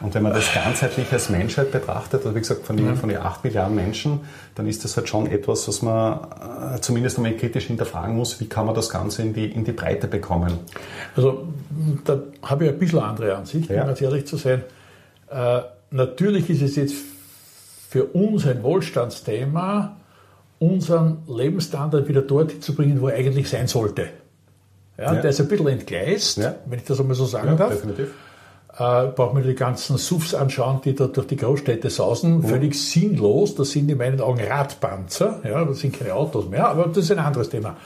Und 0.00 0.12
wenn 0.14 0.22
man 0.22 0.32
das 0.32 0.52
ganzheitlich 0.52 1.10
als 1.12 1.30
Menschheit 1.30 1.70
betrachtet, 1.70 2.24
also 2.24 2.34
wie 2.34 2.40
gesagt, 2.40 2.66
von 2.66 2.76
den, 2.76 2.88
mhm. 2.90 2.96
von 2.96 3.08
den 3.08 3.18
8 3.18 3.44
Milliarden 3.44 3.74
Menschen, 3.74 4.20
dann 4.54 4.66
ist 4.66 4.84
das 4.84 4.96
halt 4.96 5.08
schon 5.08 5.26
etwas, 5.28 5.66
was 5.68 5.82
man 5.82 6.18
äh, 6.74 6.80
zumindest 6.80 7.16
einmal 7.16 7.34
kritisch 7.36 7.66
hinterfragen 7.66 8.16
muss, 8.16 8.40
wie 8.40 8.46
kann 8.46 8.66
man 8.66 8.74
das 8.74 8.90
Ganze 8.90 9.22
in 9.22 9.32
die, 9.32 9.46
in 9.46 9.64
die 9.64 9.72
Breite 9.72 10.08
bekommen? 10.08 10.58
Also 11.16 11.48
da 12.04 12.20
habe 12.42 12.64
ich 12.64 12.70
ein 12.72 12.78
bisschen 12.78 12.98
andere 12.98 13.36
Ansicht, 13.36 13.70
ja. 13.70 13.82
um 13.82 13.86
ganz 13.86 14.00
ehrlich 14.00 14.26
zu 14.26 14.36
sein. 14.36 14.62
Äh, 15.30 15.60
natürlich 15.90 16.50
ist 16.50 16.62
es 16.62 16.76
jetzt 16.76 16.94
für 17.88 18.04
uns 18.04 18.46
ein 18.46 18.62
Wohlstandsthema, 18.62 19.96
unseren 20.58 21.18
Lebensstandard 21.28 22.08
wieder 22.08 22.22
dort 22.22 22.62
zu 22.62 22.74
bringen, 22.74 23.00
wo 23.00 23.08
er 23.08 23.16
eigentlich 23.16 23.48
sein 23.48 23.68
sollte. 23.68 24.08
Ja, 24.98 25.14
ja. 25.14 25.20
Der 25.20 25.30
ist 25.30 25.40
ein 25.40 25.48
bisschen 25.48 25.66
entgleist, 25.66 26.38
ja. 26.38 26.54
wenn 26.66 26.78
ich 26.78 26.84
das 26.84 27.00
einmal 27.00 27.16
so 27.16 27.26
sagen 27.26 27.48
ja, 27.48 27.54
darf. 27.54 27.72
Definitiv. 27.72 28.14
Äh, 28.76 29.06
braucht 29.08 29.34
man 29.34 29.42
die 29.44 29.54
ganzen 29.54 29.98
Suffs 29.98 30.34
anschauen, 30.34 30.80
die 30.84 30.94
da 30.94 31.06
durch 31.06 31.28
die 31.28 31.36
Großstädte 31.36 31.90
sausen. 31.90 32.38
Mhm. 32.38 32.44
Völlig 32.44 32.74
sinnlos. 32.74 33.54
Das 33.54 33.70
sind 33.70 33.90
in 33.90 33.98
meinen 33.98 34.20
Augen 34.20 34.40
Radpanzer. 34.40 35.40
Ja, 35.44 35.64
das 35.64 35.80
sind 35.80 35.96
keine 35.96 36.14
Autos 36.14 36.48
mehr, 36.48 36.68
aber 36.68 36.86
das 36.86 36.98
ist 36.98 37.12
ein 37.12 37.18
anderes 37.18 37.50
Thema. 37.50 37.76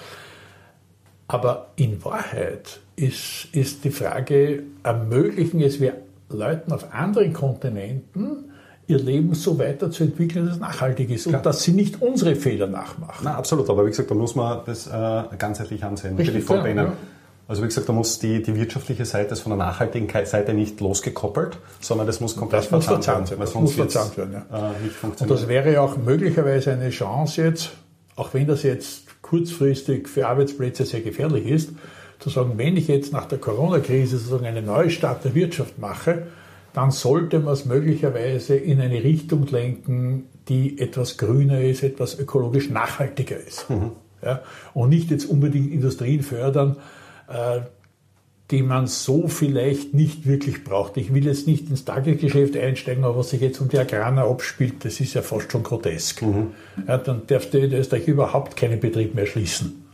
Aber 1.27 1.69
in 1.77 2.03
Wahrheit 2.05 2.81
ist, 2.97 3.49
ist 3.53 3.85
die 3.85 3.91
Frage, 3.91 4.62
ermöglichen 4.83 5.61
es 5.61 5.79
wir 5.79 5.95
Leuten 6.31 6.73
auf 6.73 6.93
anderen 6.93 7.33
Kontinenten, 7.33 8.48
ihr 8.88 8.99
Leben 8.99 9.35
so 9.35 9.59
weiterzuentwickeln, 9.59 10.47
dass 10.47 10.54
es 10.54 10.61
nachhaltig 10.61 11.11
ist 11.11 11.25
Klar. 11.25 11.37
und 11.37 11.47
dass 11.47 11.62
sie 11.62 11.73
nicht 11.73 12.00
unsere 12.00 12.35
Fehler 12.35 12.66
nachmachen. 12.66 13.21
Na, 13.23 13.37
absolut, 13.37 13.68
aber 13.68 13.85
wie 13.85 13.90
gesagt, 13.90 14.11
da 14.11 14.14
muss 14.14 14.35
man 14.35 14.61
das 14.64 14.87
äh, 14.87 15.23
ganzheitlich 15.38 15.85
ansehen. 15.85 16.16
Richtig, 16.16 16.49
ja, 16.49 16.66
ja. 16.66 16.92
Also 17.47 17.62
wie 17.62 17.66
gesagt, 17.66 17.88
da 17.88 17.92
muss 17.92 18.18
die, 18.18 18.42
die 18.42 18.57
wirtschaftliche 18.57 19.04
Seite 19.04 19.35
ist 19.35 19.40
von 19.40 19.50
der 19.50 19.59
Nachhaltigkeitsseite 19.59 20.54
nicht 20.54 20.80
losgekoppelt, 20.80 21.59
sondern 21.80 22.07
das 22.07 22.21
muss 22.21 22.35
komplett 22.37 22.62
das 22.62 22.68
verzahnt, 22.68 23.04
verzahnt 23.04 23.30
werden. 23.30 23.40
Das 23.40 23.54
muss 23.54 23.75
verzahnt 23.75 24.16
werden, 24.16 24.33
ja. 24.50 24.71
Äh, 24.71 24.83
nicht 24.83 24.95
funktionieren. 24.95 25.37
Und 25.37 25.42
das 25.42 25.49
wäre 25.49 25.73
ja 25.73 25.80
auch 25.83 25.97
möglicherweise 25.99 26.73
eine 26.73 26.90
Chance 26.90 27.42
jetzt, 27.42 27.71
auch 28.16 28.33
wenn 28.33 28.47
das 28.47 28.62
jetzt 28.62 29.23
kurzfristig 29.23 30.09
für 30.09 30.28
Arbeitsplätze 30.28 30.87
sehr 30.87 31.02
gefährlich 31.02 31.47
ist, 31.47 31.71
zu 32.18 32.30
sagen, 32.30 32.54
wenn 32.57 32.76
ich 32.76 32.88
jetzt 32.88 33.12
nach 33.12 33.26
der 33.26 33.38
Corona-Krise 33.38 34.16
sozusagen 34.16 34.47
eine 34.47 34.62
Neustart 34.62 35.25
der 35.25 35.35
Wirtschaft 35.35 35.78
mache, 35.78 36.26
dann 36.78 36.92
sollte 36.92 37.40
man 37.40 37.54
es 37.54 37.64
möglicherweise 37.64 38.54
in 38.54 38.80
eine 38.80 39.02
Richtung 39.02 39.44
lenken, 39.49 40.26
die 40.49 40.78
etwas 40.78 41.16
grüner 41.18 41.61
ist, 41.61 41.82
etwas 41.82 42.16
ökologisch 42.16 42.70
nachhaltiger 42.70 43.37
ist. 43.37 43.68
Mhm. 43.68 43.90
Ja? 44.23 44.42
Und 44.75 44.90
nicht 44.90 45.11
jetzt 45.11 45.25
unbedingt 45.25 45.73
Industrien 45.73 46.23
fördern, 46.23 46.76
äh, 47.26 47.62
die 48.52 48.62
man 48.62 48.87
so 48.87 49.26
vielleicht 49.26 49.92
nicht 49.92 50.25
wirklich 50.25 50.62
braucht. 50.62 50.97
Ich 50.99 51.12
will 51.12 51.26
jetzt 51.26 51.49
nicht 51.49 51.68
ins 51.68 51.85
Tagesgeschäft 51.85 52.56
einsteigen, 52.56 53.02
aber 53.02 53.16
was 53.16 53.30
sich 53.30 53.40
jetzt 53.40 53.61
um 53.61 53.68
die 53.68 53.78
Agrana 53.80 54.23
abspielt, 54.23 54.85
das 54.85 55.00
ist 55.00 55.14
ja 55.14 55.23
fast 55.23 55.50
schon 55.50 55.64
grotesk. 55.64 56.23
Mhm. 56.23 56.52
Ja, 56.87 56.97
dann 56.99 57.23
darf 57.26 57.50
der 57.50 57.73
Österreich 57.73 58.06
überhaupt 58.06 58.56
keinen 58.56 58.78
Betrieb 58.78 59.16
mehr 59.16 59.26
schließen. 59.26 59.85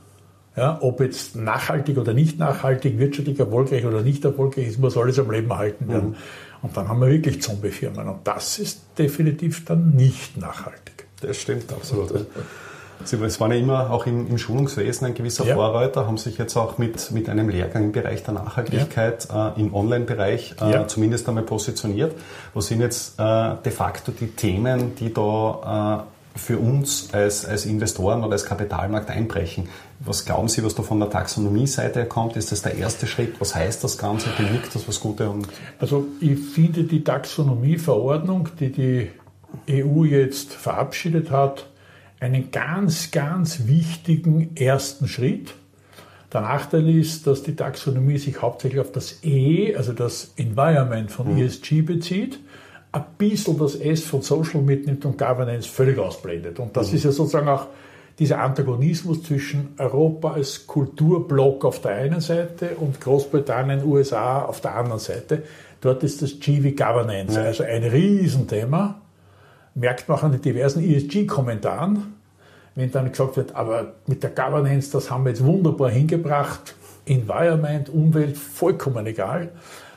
Ja, 0.54 0.78
ob 0.82 1.00
jetzt 1.00 1.34
nachhaltig 1.34 1.96
oder 1.96 2.12
nicht 2.12 2.38
nachhaltig, 2.38 2.98
wirtschaftlich 2.98 3.40
erfolgreich 3.40 3.86
oder 3.86 4.02
nicht 4.02 4.24
erfolgreich 4.24 4.68
ist, 4.68 4.78
muss 4.78 4.98
alles 4.98 5.18
am 5.18 5.30
Leben 5.30 5.50
erhalten 5.50 5.88
werden. 5.88 6.10
Mhm. 6.10 6.16
Und 6.64 6.74
dann 6.78 6.88
haben 6.88 6.98
wir 7.00 7.08
wirklich 7.08 7.42
Zombiefirmen. 7.42 8.08
Und 8.08 8.26
das 8.26 8.58
ist 8.58 8.80
definitiv 8.96 9.66
dann 9.66 9.90
nicht 9.90 10.38
nachhaltig. 10.38 11.06
Das 11.20 11.36
stimmt 11.36 11.70
absolut. 11.70 12.26
Sie 13.04 13.20
waren 13.20 13.52
ja 13.52 13.58
immer 13.58 13.90
auch 13.90 14.06
im, 14.06 14.26
im 14.28 14.38
Schulungswesen 14.38 15.08
ein 15.08 15.14
gewisser 15.14 15.44
ja. 15.44 15.56
Vorreiter, 15.56 16.06
haben 16.06 16.16
sich 16.16 16.38
jetzt 16.38 16.56
auch 16.56 16.78
mit, 16.78 17.10
mit 17.10 17.28
einem 17.28 17.50
Lehrgang 17.50 17.84
im 17.84 17.92
Bereich 17.92 18.22
der 18.22 18.32
Nachhaltigkeit 18.32 19.28
ja. 19.28 19.50
äh, 19.50 19.60
im 19.60 19.74
Online-Bereich 19.74 20.54
äh, 20.62 20.72
ja. 20.72 20.88
zumindest 20.88 21.28
einmal 21.28 21.44
positioniert. 21.44 22.14
Was 22.54 22.68
sind 22.68 22.80
jetzt 22.80 23.20
äh, 23.20 23.54
de 23.62 23.70
facto 23.70 24.10
die 24.12 24.28
Themen, 24.28 24.94
die 24.94 25.12
da 25.12 26.06
äh, 26.08 26.13
für 26.34 26.58
uns 26.58 27.10
als, 27.12 27.44
als 27.46 27.64
Investoren 27.64 28.22
oder 28.22 28.32
als 28.32 28.44
Kapitalmarkt 28.44 29.10
einbrechen? 29.10 29.68
Was 30.00 30.24
glauben 30.24 30.48
Sie, 30.48 30.64
was 30.64 30.74
da 30.74 30.82
von 30.82 30.98
der 30.98 31.10
Taxonomie-Seite 31.10 32.06
kommt? 32.06 32.36
Ist 32.36 32.52
das 32.52 32.62
der 32.62 32.74
erste 32.76 33.06
Schritt? 33.06 33.40
Was 33.40 33.54
heißt 33.54 33.84
das 33.84 33.98
Ganze? 33.98 34.30
Bewirkt 34.36 34.74
das 34.74 34.88
was 34.88 35.00
Gutes? 35.00 35.28
Also 35.78 36.06
ich 36.20 36.38
finde 36.38 36.84
die 36.84 37.04
Taxonomie-Verordnung, 37.04 38.48
die 38.58 38.72
die 38.72 39.10
EU 39.70 40.04
jetzt 40.04 40.52
verabschiedet 40.52 41.30
hat, 41.30 41.66
einen 42.20 42.50
ganz, 42.50 43.10
ganz 43.10 43.66
wichtigen 43.66 44.56
ersten 44.56 45.08
Schritt. 45.08 45.54
Der 46.32 46.40
Nachteil 46.40 46.88
ist, 46.88 47.28
dass 47.28 47.44
die 47.44 47.54
Taxonomie 47.54 48.18
sich 48.18 48.42
hauptsächlich 48.42 48.80
auf 48.80 48.90
das 48.90 49.22
E, 49.22 49.76
also 49.76 49.92
das 49.92 50.32
Environment 50.36 51.10
von 51.10 51.32
mhm. 51.32 51.42
ESG 51.42 51.82
bezieht, 51.82 52.40
ein 52.94 53.04
bisschen 53.18 53.58
das 53.58 53.74
S 53.74 54.04
von 54.04 54.22
Social 54.22 54.62
mitnimmt 54.62 55.04
und 55.04 55.18
Governance 55.18 55.68
völlig 55.68 55.98
ausblendet. 55.98 56.60
Und 56.60 56.76
das 56.76 56.90
mhm. 56.90 56.96
ist 56.96 57.04
ja 57.04 57.12
sozusagen 57.12 57.48
auch 57.48 57.66
dieser 58.18 58.40
Antagonismus 58.40 59.24
zwischen 59.24 59.74
Europa 59.78 60.34
als 60.34 60.68
Kulturblock 60.68 61.64
auf 61.64 61.80
der 61.80 61.96
einen 61.96 62.20
Seite 62.20 62.76
und 62.76 63.00
Großbritannien, 63.00 63.84
USA 63.84 64.42
auf 64.42 64.60
der 64.60 64.76
anderen 64.76 65.00
Seite. 65.00 65.42
Dort 65.80 66.04
ist 66.04 66.22
das 66.22 66.38
G 66.38 66.62
wie 66.62 66.72
Governance, 66.72 67.34
ja. 67.34 67.42
also 67.42 67.64
ein 67.64 67.82
Riesenthema 67.82 69.00
merkt 69.74 70.08
man 70.08 70.18
auch 70.18 70.22
an 70.22 70.30
den 70.30 70.40
diversen 70.40 70.84
ESG-Kommentaren, 70.84 72.14
wenn 72.76 72.92
dann 72.92 73.10
gesagt 73.10 73.36
wird, 73.36 73.56
aber 73.56 73.94
mit 74.06 74.22
der 74.22 74.30
Governance, 74.30 74.92
das 74.92 75.10
haben 75.10 75.24
wir 75.24 75.30
jetzt 75.30 75.44
wunderbar 75.44 75.90
hingebracht, 75.90 76.76
Environment, 77.06 77.88
Umwelt, 77.88 78.36
vollkommen 78.36 79.04
egal. 79.06 79.50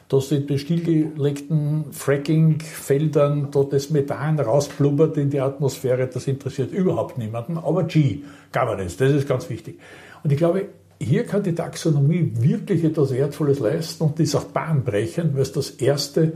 Dass 0.09 0.31
in 0.31 0.47
den 0.47 0.57
stillgelegten 0.57 1.91
Fracking-Feldern 1.91 3.49
dort 3.51 3.73
das 3.73 3.89
Methan 3.89 4.39
rausblubbert 4.39 5.17
in 5.17 5.29
die 5.29 5.41
Atmosphäre, 5.41 6.07
das 6.07 6.27
interessiert 6.27 6.71
überhaupt 6.71 7.17
niemanden. 7.17 7.57
Aber 7.57 7.83
G, 7.83 8.19
Governance, 8.53 8.97
das 8.97 9.11
ist 9.11 9.27
ganz 9.27 9.49
wichtig. 9.49 9.79
Und 10.23 10.31
ich 10.31 10.37
glaube, 10.37 10.69
hier 10.99 11.25
kann 11.25 11.43
die 11.43 11.53
Taxonomie 11.53 12.31
wirklich 12.35 12.83
etwas 12.83 13.11
Wertvolles 13.11 13.59
leisten 13.59 14.03
und 14.03 14.19
ist 14.19 14.35
auch 14.35 14.45
bahnbrechend, 14.45 15.35
weil 15.35 15.41
es 15.41 15.51
das 15.51 15.71
erste 15.71 16.33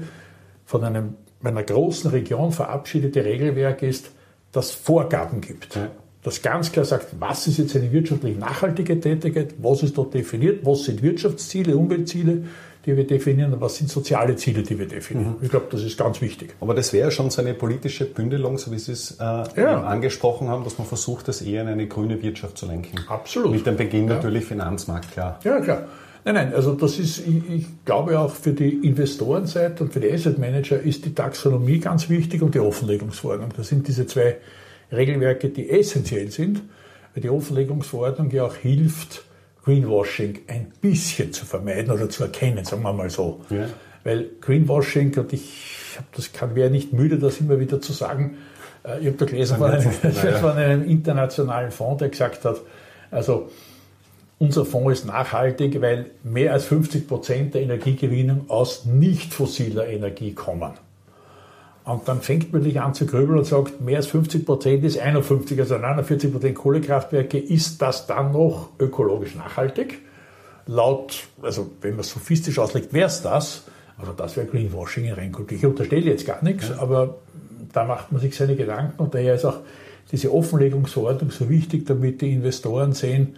von 0.65 0.83
einem 0.83 1.15
einer 1.43 1.63
großen 1.63 2.11
Region 2.11 2.51
verabschiedete 2.51 3.25
Regelwerk 3.25 3.81
ist, 3.81 4.11
das 4.51 4.71
Vorgaben 4.71 5.41
gibt. 5.41 5.75
Ja. 5.75 5.89
Das 6.23 6.41
ganz 6.41 6.71
klar 6.71 6.85
sagt, 6.85 7.07
was 7.19 7.47
ist 7.47 7.57
jetzt 7.57 7.75
eine 7.75 7.91
wirtschaftlich 7.91 8.37
nachhaltige 8.37 8.99
Tätigkeit, 8.99 9.55
was 9.57 9.81
ist 9.81 9.97
dort 9.97 10.13
definiert, 10.13 10.63
was 10.65 10.83
sind 10.83 11.01
Wirtschaftsziele, 11.01 11.75
Umweltziele, 11.75 12.43
die 12.85 12.97
wir 12.97 13.05
definieren 13.05 13.53
und 13.53 13.61
was 13.61 13.75
sind 13.75 13.89
soziale 13.89 14.35
Ziele, 14.35 14.63
die 14.63 14.77
wir 14.79 14.87
definieren. 14.87 15.35
Mhm. 15.37 15.43
Ich 15.43 15.49
glaube, 15.49 15.67
das 15.69 15.83
ist 15.83 15.97
ganz 15.97 16.19
wichtig. 16.19 16.55
Aber 16.59 16.73
das 16.73 16.93
wäre 16.93 17.11
schon 17.11 17.29
so 17.29 17.41
eine 17.41 17.53
politische 17.53 18.05
Bündelung, 18.05 18.57
so 18.57 18.71
wie 18.71 18.79
Sie 18.79 18.91
es 18.91 19.11
äh, 19.19 19.23
ja. 19.23 19.83
angesprochen 19.83 20.47
haben, 20.47 20.63
dass 20.63 20.77
man 20.77 20.87
versucht, 20.87 21.27
das 21.27 21.41
eher 21.41 21.61
in 21.61 21.67
eine 21.67 21.87
grüne 21.87 22.21
Wirtschaft 22.23 22.57
zu 22.57 22.65
lenken. 22.65 22.99
Absolut. 23.07 23.51
Mit 23.51 23.65
dem 23.65 23.77
Beginn 23.77 24.07
ja. 24.07 24.15
natürlich 24.15 24.45
Finanzmarkt, 24.45 25.11
klar. 25.11 25.39
Ja, 25.43 25.59
klar. 25.59 25.83
Nein, 26.23 26.35
nein, 26.35 26.53
also 26.53 26.73
das 26.73 26.99
ist, 26.99 27.19
ich, 27.19 27.49
ich, 27.49 27.65
glaube 27.83 28.19
auch 28.19 28.31
für 28.31 28.53
die 28.53 28.87
Investorenseite 28.87 29.83
und 29.83 29.91
für 29.91 29.99
die 29.99 30.11
Asset 30.11 30.37
Manager 30.37 30.79
ist 30.79 31.05
die 31.05 31.15
Taxonomie 31.15 31.79
ganz 31.79 32.09
wichtig 32.09 32.43
und 32.43 32.53
die 32.53 32.59
Offenlegungsverordnung. 32.59 33.49
Das 33.57 33.69
sind 33.69 33.87
diese 33.87 34.05
zwei 34.05 34.37
Regelwerke, 34.91 35.49
die 35.49 35.69
essentiell 35.69 36.29
sind, 36.29 36.61
weil 37.13 37.23
die 37.23 37.29
Offenlegungsverordnung 37.29 38.29
ja 38.29 38.45
auch 38.45 38.55
hilft, 38.55 39.23
Greenwashing 39.63 40.39
ein 40.47 40.71
bisschen 40.81 41.33
zu 41.33 41.45
vermeiden 41.45 41.91
oder 41.91 42.09
zu 42.09 42.23
erkennen, 42.23 42.65
sagen 42.65 42.81
wir 42.83 42.93
mal 42.93 43.09
so. 43.09 43.41
Ja. 43.49 43.65
Weil 44.03 44.29
Greenwashing, 44.41 45.15
und 45.17 45.33
ich 45.33 45.97
habe 45.97 46.07
das 46.15 46.33
kann 46.33 46.55
wäre 46.55 46.71
nicht 46.71 46.93
müde, 46.93 47.19
das 47.19 47.39
immer 47.39 47.59
wieder 47.59 47.81
zu 47.81 47.93
sagen, 47.93 48.37
äh, 48.83 48.99
ich 48.99 49.07
habe 49.07 49.17
da 49.17 49.25
gelesen 49.25 49.57
von 49.57 49.71
einem, 49.71 49.91
von 50.41 50.51
einem 50.51 50.83
internationalen 50.83 51.71
Fonds, 51.71 51.99
der 51.99 52.09
gesagt 52.09 52.43
hat, 52.45 52.57
also 53.11 53.49
unser 54.39 54.65
Fonds 54.65 54.99
ist 55.01 55.05
nachhaltig, 55.05 55.79
weil 55.81 56.07
mehr 56.23 56.53
als 56.53 56.65
50 56.65 57.07
Prozent 57.07 57.53
der 57.53 57.61
Energiegewinnung 57.61 58.49
aus 58.49 58.85
nicht 58.85 59.33
fossiler 59.33 59.87
Energie 59.87 60.33
kommen. 60.33 60.71
Und 61.83 62.07
dann 62.07 62.21
fängt 62.21 62.53
man 62.53 62.61
sich 62.61 62.79
an 62.79 62.93
zu 62.93 63.05
grübeln 63.05 63.39
und 63.39 63.45
sagt, 63.45 63.81
mehr 63.81 63.97
als 63.97 64.07
50 64.07 64.45
Prozent 64.45 64.83
ist 64.83 64.99
51, 64.99 65.59
also 65.59 65.77
49 65.77 66.31
Prozent 66.31 66.55
Kohlekraftwerke. 66.55 67.39
Ist 67.39 67.81
das 67.81 68.05
dann 68.05 68.31
noch 68.31 68.69
ökologisch 68.79 69.35
nachhaltig? 69.35 69.99
Laut, 70.67 71.23
also 71.41 71.71
wenn 71.81 71.91
man 71.91 72.01
es 72.01 72.11
sophistisch 72.11 72.59
auslegt, 72.59 72.93
wäre 72.93 73.07
es 73.07 73.23
das. 73.23 73.63
Also 73.97 74.13
das 74.13 74.37
wäre 74.37 74.45
Greenwashing 74.47 75.05
in 75.05 75.13
Reinkult. 75.13 75.51
Ich 75.51 75.65
unterstelle 75.65 76.05
jetzt 76.05 76.25
gar 76.25 76.43
nichts, 76.43 76.69
ja. 76.69 76.79
aber 76.79 77.17
da 77.73 77.85
macht 77.85 78.11
man 78.11 78.21
sich 78.21 78.35
seine 78.35 78.55
Gedanken 78.55 79.01
und 79.01 79.13
daher 79.13 79.35
ist 79.35 79.45
auch 79.45 79.59
diese 80.11 80.33
Offenlegungsverordnung 80.33 81.31
so 81.31 81.49
wichtig, 81.49 81.85
damit 81.85 82.21
die 82.21 82.33
Investoren 82.33 82.93
sehen, 82.93 83.37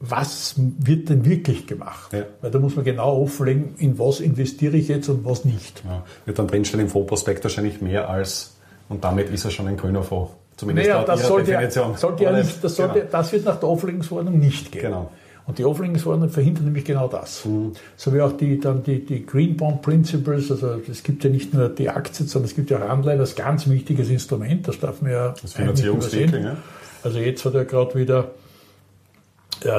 was 0.00 0.54
wird 0.56 1.08
denn 1.08 1.24
wirklich 1.24 1.66
gemacht? 1.66 2.12
Ja. 2.12 2.24
Weil 2.40 2.50
da 2.50 2.58
muss 2.58 2.76
man 2.76 2.84
genau 2.84 3.22
offenlegen, 3.22 3.74
in 3.78 3.98
was 3.98 4.20
investiere 4.20 4.76
ich 4.76 4.88
jetzt 4.88 5.08
und 5.08 5.24
was 5.24 5.44
nicht. 5.44 5.82
Ja. 5.84 6.04
Wird 6.24 6.38
dann 6.38 6.46
drinstehen 6.46 6.80
im 6.80 6.88
Fondsprospekt 6.88 7.42
wahrscheinlich 7.44 7.80
mehr 7.80 8.08
als, 8.10 8.56
und 8.88 9.04
damit 9.04 9.30
ist 9.30 9.44
er 9.44 9.50
schon 9.50 9.68
ein 9.68 9.76
grüner 9.76 10.02
Fonds. 10.02 10.32
Zumindest 10.56 10.88
naja, 10.88 11.04
das, 11.04 11.26
sollte, 11.26 11.50
Definition. 11.50 11.96
Sollte 11.96 12.24
ja 12.24 12.32
nicht, 12.32 12.62
das, 12.62 12.76
sollte, 12.76 13.00
genau. 13.00 13.10
das 13.10 13.32
wird 13.32 13.44
nach 13.44 13.58
der 13.58 13.68
Auflegungsverordnung 13.68 14.38
nicht 14.38 14.70
gehen. 14.70 14.82
Genau. 14.82 15.10
Und 15.46 15.58
die 15.58 15.64
Auflegungsverordnung 15.64 16.30
verhindert 16.30 16.64
nämlich 16.64 16.84
genau 16.84 17.08
das. 17.08 17.44
Mhm. 17.44 17.72
So 17.96 18.14
wie 18.14 18.20
auch 18.20 18.32
die, 18.32 18.58
dann 18.60 18.82
die, 18.82 19.04
die 19.04 19.26
Green 19.26 19.56
Bond 19.56 19.82
Principles, 19.82 20.50
also 20.50 20.80
es 20.88 21.02
gibt 21.02 21.24
ja 21.24 21.30
nicht 21.30 21.52
nur 21.52 21.68
die 21.68 21.90
Aktien, 21.90 22.28
sondern 22.28 22.48
es 22.48 22.56
gibt 22.56 22.70
ja 22.70 22.78
auch 22.78 22.88
Anleihen 22.88 23.20
als 23.20 23.34
ganz 23.34 23.68
wichtiges 23.68 24.08
Instrument, 24.08 24.66
das 24.68 24.78
darf 24.78 25.02
man 25.02 25.12
ja 25.12 25.34
das 25.40 25.54
Finanzierungswickel, 25.54 26.42
ja. 26.42 26.56
Also 27.02 27.18
jetzt 27.18 27.44
hat 27.44 27.54
er 27.54 27.66
gerade 27.66 27.94
wieder 27.96 28.30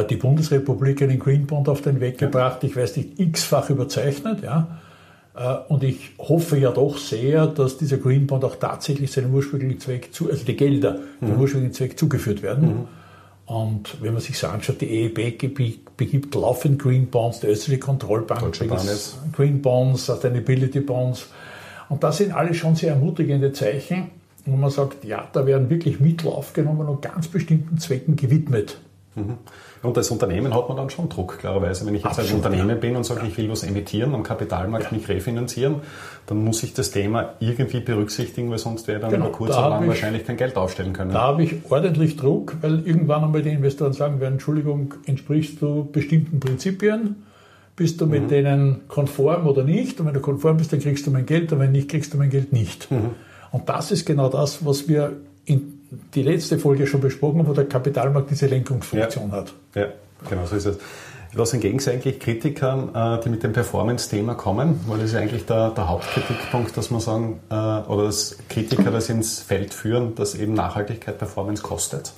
die 0.10 0.16
Bundesrepublik 0.16 1.02
einen 1.02 1.20
Green 1.20 1.46
Bond 1.46 1.70
auf 1.70 1.82
den 1.82 2.00
Weg 2.00 2.18
gebracht, 2.18 2.64
ich 2.64 2.76
weiß 2.76 2.98
nicht, 2.98 3.20
x-fach 3.20 3.70
überzeichnet, 3.70 4.44
ja. 4.44 4.80
Äh, 5.36 5.56
und 5.68 5.84
ich 5.84 6.12
hoffe 6.18 6.58
ja 6.58 6.72
doch 6.72 6.98
sehr, 6.98 7.48
dass 7.48 7.78
dieser 7.78 7.98
Green 7.98 8.28
Bond 8.28 8.44
auch 8.44 8.56
tatsächlich 8.56 9.12
seinem 9.12 9.34
ursprünglichen 9.34 9.80
Zweck, 9.80 10.14
zu, 10.14 10.30
also 10.30 10.46
die 10.46 10.56
Gelder 10.56 11.00
mhm. 11.20 11.28
dem 11.28 11.40
ursprünglichen 11.40 11.74
Zweck 11.74 12.00
zugeführt 12.00 12.42
werden. 12.42 12.68
Mhm. 12.68 12.88
Und 13.46 14.02
wenn 14.02 14.14
man 14.14 14.22
sich 14.22 14.40
so 14.40 14.48
anschaut, 14.48 14.82
die 14.82 14.90
EEB 14.90 15.38
begibt 15.98 16.34
laufend 16.34 16.82
Green 16.82 17.08
Bonds, 17.08 17.42
die 17.42 17.48
österreichische 17.48 17.80
Kontrollbank 17.80 18.42
Green 19.34 19.62
Bonds, 19.62 20.08
Sustainability 20.08 20.80
Bonds. 20.80 21.28
Und 21.90 22.04
das 22.04 22.18
sind 22.18 22.32
alle 22.32 22.56
schon 22.56 22.76
sehr 22.76 22.94
ermutigende 22.94 23.52
Zeichen, 23.52 24.10
wo 24.48 24.56
man 24.56 24.72
sagt, 24.72 25.06
ja, 25.06 25.28
da 25.32 25.46
werden 25.46 25.70
wirklich 25.70 26.00
Mittel 26.00 26.30
aufgenommen 26.30 26.88
und 26.88 27.04
ganz 27.04 27.28
bestimmten 27.28 27.78
Zwecken 27.78 28.16
gewidmet. 28.16 28.80
Mhm. 29.14 29.38
Und 29.86 29.98
als 29.98 30.10
Unternehmen 30.10 30.54
hat 30.54 30.68
man 30.68 30.78
dann 30.78 30.90
schon 30.90 31.10
Druck, 31.10 31.38
klarerweise. 31.40 31.86
Wenn 31.86 31.96
ich 31.96 32.04
jetzt 32.04 32.20
Absolut, 32.20 32.32
ein 32.32 32.36
Unternehmen 32.38 32.70
ja. 32.70 32.76
bin 32.76 32.96
und 32.96 33.04
sage, 33.04 33.28
ich 33.28 33.38
will 33.38 33.50
was 33.50 33.64
emittieren, 33.64 34.14
am 34.16 34.24
Kapitalmarkt 34.24 34.92
ja. 34.92 34.98
mich 34.98 35.08
refinanzieren, 35.08 35.76
dann 36.28 36.44
muss 36.44 36.64
ich 36.64 36.74
das 36.74 36.92
Thema 36.92 37.34
irgendwie 37.40 37.80
berücksichtigen, 37.80 38.50
weil 38.50 38.58
sonst 38.58 38.88
wäre 38.88 39.00
dann 39.00 39.12
genau, 39.12 39.28
über 39.28 39.38
kurz 39.38 39.52
oder 39.58 39.70
lang 39.70 39.88
wahrscheinlich 39.88 40.26
kein 40.26 40.38
Geld 40.38 40.58
aufstellen 40.58 40.94
können. 40.94 41.12
Da 41.12 41.22
habe 41.22 41.44
ich 41.44 41.54
ordentlich 41.70 42.18
Druck, 42.18 42.56
weil 42.62 42.86
irgendwann 42.86 43.24
einmal 43.24 43.42
die 43.42 43.50
Investoren 43.50 43.94
sagen 43.94 44.20
werden, 44.20 44.34
Entschuldigung, 44.34 44.94
entsprichst 45.06 45.62
du 45.62 45.88
bestimmten 45.92 46.40
Prinzipien? 46.40 47.24
Bist 47.76 48.00
du 48.00 48.06
mit 48.06 48.24
mhm. 48.24 48.28
denen 48.30 48.88
konform 48.88 49.48
oder 49.48 49.64
nicht? 49.64 50.00
Und 50.00 50.08
wenn 50.08 50.14
du 50.14 50.22
konform 50.22 50.58
bist, 50.58 50.72
dann 50.72 50.80
kriegst 50.80 51.06
du 51.06 51.12
mein 51.12 51.26
Geld, 51.26 51.52
und 51.52 51.60
wenn 51.60 51.74
nicht, 51.74 51.90
kriegst 51.90 52.14
du 52.14 52.18
mein 52.18 52.30
Geld 52.30 52.54
nicht. 52.54 52.90
Mhm. 52.90 53.12
Und 53.52 53.70
das 53.70 53.92
ist 53.92 54.06
genau 54.06 54.30
das, 54.30 54.66
was 54.66 54.88
wir 54.88 55.14
in 55.46 55.75
die 56.14 56.24
letzte 56.24 56.58
Folge 56.58 56.88
schon 56.88 57.02
besprochen, 57.02 57.46
wo 57.48 57.54
der 57.54 57.66
Kapitalmarkt 57.66 58.32
diese 58.32 58.48
Lenkungsfunktion 58.48 59.30
ja. 59.30 59.36
hat. 59.36 59.54
Ja, 59.76 59.88
genau 60.30 60.46
so 60.46 60.56
ist 60.56 60.66
es. 60.66 60.78
Was 61.38 61.54
entgegen 61.54 61.80
Sie 61.80 61.92
eigentlich 61.92 62.20
Kritikern, 62.22 62.96
äh, 62.96 63.22
die 63.22 63.30
mit 63.30 63.44
dem 63.44 63.52
Performance-Thema 63.52 64.36
kommen? 64.36 64.80
Weil 64.88 65.00
das 65.00 65.10
ist 65.10 65.16
eigentlich 65.18 65.46
der, 65.46 65.72
der 65.72 65.90
Hauptkritikpunkt, 65.90 66.78
dass 66.78 66.92
man 66.92 67.02
sagen, 67.02 67.42
äh, 67.50 67.54
oder 67.54 68.06
dass 68.06 68.38
Kritiker 68.48 68.90
das 68.90 69.10
ins 69.10 69.42
Feld 69.42 69.74
führen, 69.74 70.16
dass 70.16 70.34
eben 70.36 70.54
Nachhaltigkeit 70.54 71.18
Performance 71.18 71.62
kostet? 71.62 72.14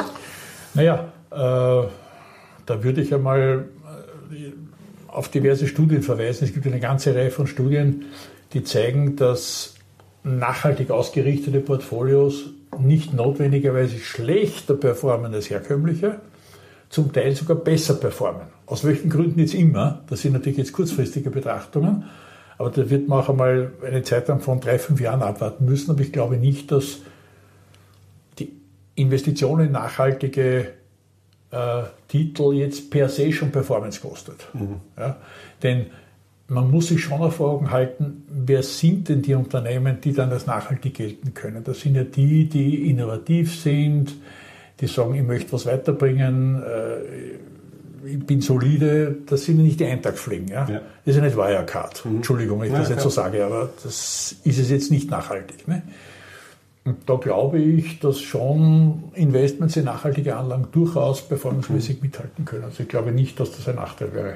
Naja, 0.75 1.12
äh, 1.31 1.36
da 1.36 2.83
würde 2.83 3.01
ich 3.01 3.12
einmal 3.12 3.65
äh, 4.31 4.51
auf 5.07 5.29
diverse 5.29 5.67
Studien 5.67 6.03
verweisen. 6.03 6.45
Es 6.45 6.53
gibt 6.53 6.67
eine 6.67 6.79
ganze 6.79 7.15
Reihe 7.15 7.31
von 7.31 7.47
Studien, 7.47 8.05
die 8.53 8.63
zeigen, 8.63 9.15
dass 9.15 9.74
nachhaltig 10.24 10.91
ausgerichtete 10.91 11.59
Portfolios 11.59 12.51
nicht 12.79 13.13
notwendigerweise 13.13 13.98
schlechter 13.98 14.75
performen 14.75 15.34
als 15.34 15.50
herkömmliche, 15.50 16.19
zum 16.89 17.12
Teil 17.12 17.36
sogar 17.36 17.57
besser 17.57 17.96
performen. 17.96 18.48
Aus 18.65 18.84
welchen 18.84 19.10
Gründen 19.10 19.39
jetzt 19.39 19.53
immer, 19.53 20.03
das 20.10 20.22
sind 20.22 20.34
natürlich 20.34 20.57
jetzt 20.57 20.74
kurzfristige 20.74 21.29
Betrachtungen, 21.29 22.05
aber 22.57 22.72
da 22.72 22.89
wird 22.89 23.07
man 23.07 23.19
auch 23.19 23.29
einmal 23.29 23.72
eine 23.86 24.03
Zeitraum 24.03 24.39
von 24.39 24.60
drei, 24.60 24.79
fünf 24.79 25.00
Jahren 25.00 25.22
abwarten 25.22 25.65
müssen. 25.65 25.91
Aber 25.91 26.01
ich 26.01 26.12
glaube 26.12 26.38
nicht, 26.38 26.72
dass 26.72 27.00
die 28.39 28.51
Investition 28.96 29.60
in 29.60 29.72
nachhaltige 29.72 30.74
äh, 31.51 31.84
Titel 32.07 32.53
jetzt 32.53 32.89
per 32.89 33.10
se 33.10 33.31
schon 33.31 33.51
Performance 33.51 34.01
kostet. 34.01 34.48
Mhm. 34.53 34.81
Ja? 34.98 35.17
Denn 35.62 35.88
man 36.49 36.71
muss 36.71 36.87
sich 36.87 37.03
schon 37.03 37.21
auf 37.21 37.41
Augen 37.41 37.71
halten, 37.71 38.23
wer 38.29 38.63
sind 38.63 39.09
denn 39.09 39.21
die 39.21 39.33
Unternehmen, 39.33 39.99
die 40.01 40.13
dann 40.13 40.31
als 40.31 40.45
nachhaltig 40.45 40.93
gelten 40.93 41.33
können? 41.33 41.63
Das 41.63 41.81
sind 41.81 41.95
ja 41.95 42.03
die, 42.03 42.47
die 42.47 42.89
innovativ 42.89 43.59
sind, 43.59 44.15
die 44.79 44.87
sagen, 44.87 45.15
ich 45.15 45.23
möchte 45.23 45.51
was 45.53 45.65
weiterbringen, 45.65 46.63
äh, 46.63 48.07
ich 48.07 48.25
bin 48.25 48.41
solide. 48.41 49.17
Das 49.25 49.43
sind 49.43 49.57
ja 49.57 49.63
nicht 49.63 49.79
die 49.79 49.85
Eintagsfliegen. 49.85 50.47
Ja? 50.47 50.67
ja? 50.69 50.81
Das 51.03 51.15
ist 51.15 51.15
ja 51.17 51.21
nicht 51.21 51.35
Wirecard. 51.35 52.05
Mhm. 52.05 52.17
Entschuldigung, 52.17 52.61
wenn 52.61 52.67
ich 52.67 52.73
ja, 52.73 52.79
das 52.79 52.89
jetzt 52.89 53.03
so 53.03 53.09
sage, 53.09 53.43
aber 53.43 53.69
das 53.83 54.35
ist 54.43 54.59
es 54.59 54.69
jetzt 54.69 54.91
nicht 54.91 55.11
nachhaltig. 55.11 55.67
Ne? 55.67 55.81
Und 56.85 56.97
da 57.09 57.15
glaube 57.15 57.59
ich, 57.59 57.99
dass 57.99 58.21
schon 58.21 59.11
Investments 59.13 59.75
in 59.75 59.85
nachhaltige 59.85 60.37
Anlagen 60.37 60.67
durchaus 60.71 61.21
performancemäßig 61.21 61.97
mhm. 61.97 62.03
mithalten 62.03 62.45
können. 62.45 62.63
Also 62.63 62.83
ich 62.83 62.89
glaube 62.89 63.11
nicht, 63.11 63.37
dass 63.39 63.51
das 63.51 63.67
ein 63.67 63.75
Nachteil 63.75 64.13
wäre. 64.13 64.35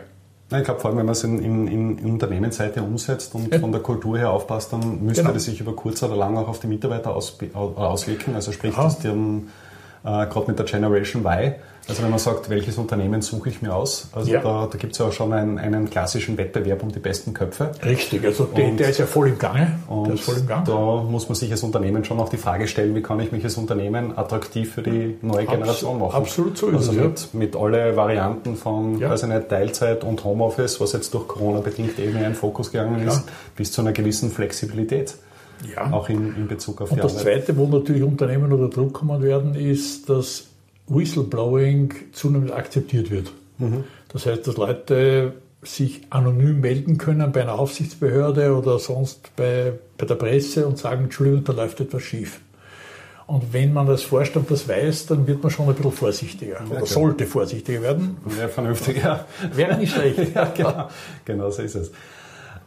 Ich 0.52 0.64
glaube, 0.66 0.80
vor 0.80 0.90
allem, 0.90 0.98
wenn 0.98 1.06
man 1.06 1.14
es 1.14 1.24
in, 1.24 1.40
in, 1.40 1.68
in 1.68 2.12
Unternehmensseite 2.12 2.84
umsetzt 2.84 3.34
und 3.36 3.54
ja. 3.54 3.60
von 3.60 3.72
der 3.72 3.82
Kultur 3.82 4.18
her 4.18 4.32
aufpasst, 4.32 4.74
dann 4.74 5.02
müsste 5.04 5.24
genau. 5.24 5.34
das 5.34 5.46
sich 5.46 5.62
über 5.62 5.74
kurz 5.74 6.04
oder 6.04 6.16
lang 6.16 6.38
auch 6.38 6.50
auf 6.50 6.60
die 6.60 6.68
Mitarbeiter 6.68 7.16
aus, 7.16 7.38
auswirken. 7.54 8.36
Also 8.36 8.52
sprich, 8.52 8.76
ja. 8.76 8.84
dass 8.84 9.00
die 9.00 9.08
dann 9.08 9.48
äh, 10.04 10.26
gerade 10.28 10.46
mit 10.48 10.60
der 10.60 10.66
Generation 10.66 11.24
Y. 11.26 11.54
Also 11.88 12.04
wenn 12.04 12.12
man 12.12 12.20
sagt, 12.20 12.50
welches 12.50 12.78
Unternehmen 12.78 13.22
suche 13.22 13.50
ich 13.50 13.62
mir 13.62 13.74
aus, 13.74 14.10
also 14.14 14.32
ja. 14.32 14.42
da, 14.42 14.68
da 14.72 14.78
gibt 14.78 14.94
es 14.94 15.00
ja 15.00 15.08
auch 15.08 15.12
schon 15.12 15.34
einen, 15.34 15.58
einen, 15.58 15.90
klassischen 15.90 16.38
Wettbewerb 16.38 16.84
um 16.84 16.92
die 16.92 17.00
besten 17.00 17.34
Köpfe. 17.34 17.72
Richtig, 17.84 18.24
also 18.24 18.46
der, 18.46 18.72
der 18.72 18.90
ist 18.90 19.00
ja 19.00 19.08
voll 19.08 19.30
im 19.30 19.40
Gange. 19.40 19.80
Und 19.88 20.20
voll 20.20 20.38
im 20.38 20.48
Gang. 20.48 20.64
da 20.64 21.04
muss 21.04 21.28
man 21.28 21.36
sich 21.36 21.52
als 21.52 21.64
Unternehmen 21.64 22.06
schon 22.06 22.20
auch 22.20 22.30
die 22.30 22.38
Frage 22.38 22.68
stellen, 22.68 22.96
wie 22.96 23.02
kann 23.02 23.20
ich 23.20 23.32
mich 23.32 23.44
als 23.44 23.58
Unternehmen 23.58 24.18
attraktiv 24.18 24.74
für 24.76 24.84
die 24.84 25.18
neue 25.22 25.46
Generation 25.46 26.00
machen. 26.00 26.16
Absolut 26.16 26.58
so 26.58 26.68
ist 26.68 26.76
also 26.76 26.92
es. 26.92 26.98
Mit, 26.98 27.20
ja. 27.20 27.28
mit 27.34 27.56
alle 27.56 27.96
Varianten 27.96 28.56
von 28.56 29.00
ja. 29.00 29.10
weiß 29.10 29.24
nicht, 29.24 29.50
Teilzeit 29.50 30.04
und 30.04 30.24
Homeoffice, 30.24 30.80
was 30.80 30.94
jetzt 30.94 31.14
durch 31.16 31.28
Corona 31.28 31.62
bedingt 31.62 31.98
eben 31.98 32.16
in 32.16 32.24
einen 32.24 32.36
Fokus 32.36 32.72
gegangen 32.72 33.08
ist, 33.08 33.24
bis 33.56 33.72
zu 33.72 33.82
einer 33.82 33.92
gewissen 33.92 34.30
Flexibilität. 34.30 35.16
Ja. 35.74 35.92
Auch 35.92 36.10
in, 36.10 36.36
in 36.36 36.48
Bezug 36.48 36.82
auf 36.82 36.92
Und 36.92 37.04
das 37.04 37.18
Arbeit. 37.18 37.46
Zweite, 37.46 37.58
wo 37.58 37.68
natürlich 37.68 38.04
Unternehmen 38.04 38.52
unter 38.52 38.70
Druck 38.70 38.94
kommen 38.94 39.22
werden, 39.22 39.56
ist, 39.56 40.10
dass 40.10 40.48
Whistleblowing 40.88 41.94
zunehmend 42.12 42.52
akzeptiert 42.52 43.12
wird. 43.12 43.32
Mhm. 43.58 43.84
Das 44.10 44.26
heißt, 44.26 44.48
dass 44.48 44.58
Leute 44.58 45.34
sich 45.64 46.02
anonym 46.10 46.60
melden 46.60 46.98
können 46.98 47.32
bei 47.32 47.42
einer 47.42 47.60
Aufsichtsbehörde 47.60 48.56
oder 48.56 48.80
sonst 48.80 49.36
bei, 49.36 49.74
bei 49.98 50.06
der 50.06 50.16
Presse 50.16 50.66
und 50.66 50.78
sagen, 50.78 51.04
Entschuldigung, 51.04 51.44
da 51.44 51.54
läuft 51.54 51.80
etwas 51.80 52.02
schief. 52.02 52.42
Und 53.28 53.54
wenn 53.54 53.72
man 53.72 53.88
als 53.88 54.02
Vorstand 54.02 54.52
das 54.52 54.68
weiß, 54.68 55.06
dann 55.06 55.26
wird 55.26 55.42
man 55.42 55.52
schon 55.52 55.70
ein 55.70 55.76
bisschen 55.76 55.92
vorsichtiger 55.92 56.56
ja, 56.56 56.66
oder 56.66 56.76
genau. 56.76 56.86
sollte 56.86 57.26
vorsichtiger 57.26 57.82
werden. 57.82 58.18
Wäre 58.26 58.50
vernünftiger. 58.50 59.26
Wäre 59.54 59.78
nicht 59.78 59.94
schlecht. 59.94 60.36
ja, 60.36 60.46
genau. 60.46 60.90
genau 61.24 61.50
so 61.50 61.62
ist 61.62 61.76
es. 61.76 61.92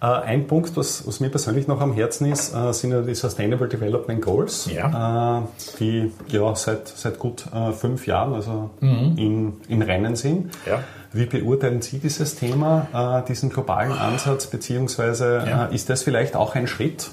Äh, 0.05 0.27
ein 0.27 0.47
Punkt, 0.47 0.77
was, 0.77 1.07
was, 1.07 1.21
mir 1.21 1.31
persönlich 1.31 1.67
noch 1.67 1.81
am 1.81 1.95
Herzen 1.95 2.31
ist, 2.31 2.55
äh, 2.55 2.73
sind 2.73 2.91
ja 2.91 3.01
die 3.01 3.15
Sustainable 3.15 3.69
Development 3.69 4.21
Goals, 4.21 4.69
ja. 4.71 5.39
Äh, 5.39 5.43
die 5.81 6.13
ja 6.29 6.55
seit, 6.55 6.89
seit 6.89 7.19
gut 7.19 7.45
fünf 7.79 8.07
Jahren 8.07 8.35
also 8.35 8.71
mhm. 8.81 9.15
in, 9.17 9.53
in 9.69 9.83
Rennen 9.83 10.15
sind. 10.17 10.53
Ja. 10.67 10.83
Wie 11.13 11.27
beurteilen 11.27 11.81
Sie 11.81 11.99
dieses 11.99 12.35
Thema, 12.35 13.23
diesen 13.29 13.49
globalen 13.49 13.93
Ansatz, 13.93 14.49
beziehungsweise 14.49 15.45
ja. 15.47 15.67
ist 15.67 15.89
das 15.89 16.03
vielleicht 16.03 16.35
auch 16.35 16.57
ein 16.57 16.67
Schritt 16.67 17.11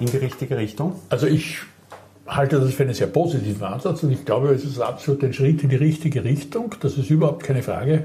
in 0.00 0.06
die 0.06 0.16
richtige 0.16 0.56
Richtung? 0.56 0.96
Also 1.10 1.28
ich 1.28 1.60
halte 2.26 2.58
das 2.58 2.74
für 2.74 2.82
einen 2.82 2.94
sehr 2.94 3.06
positiven 3.06 3.62
Ansatz 3.62 4.02
und 4.02 4.10
ich 4.10 4.24
glaube, 4.24 4.48
es 4.48 4.64
ist 4.64 4.80
absolut 4.80 5.22
ein 5.22 5.32
Schritt 5.32 5.62
in 5.62 5.68
die 5.68 5.76
richtige 5.76 6.24
Richtung. 6.24 6.74
Das 6.80 6.98
ist 6.98 7.08
überhaupt 7.08 7.44
keine 7.44 7.62
Frage. 7.62 8.02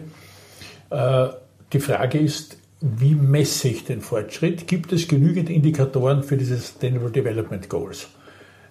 Die 1.74 1.80
Frage 1.80 2.20
ist, 2.20 2.59
wie 2.82 3.16
messe 3.16 3.68
ich 3.68 3.86
den 3.86 4.02
Fortschritt? 4.02 4.68
Gibt 4.68 4.94
es 4.94 5.08
genügend 5.08 5.50
Indikatoren 5.50 6.24
für 6.24 6.38
diese 6.38 6.56
Sustainable 6.56 7.12
Development 7.12 7.68
Goals? 7.70 8.08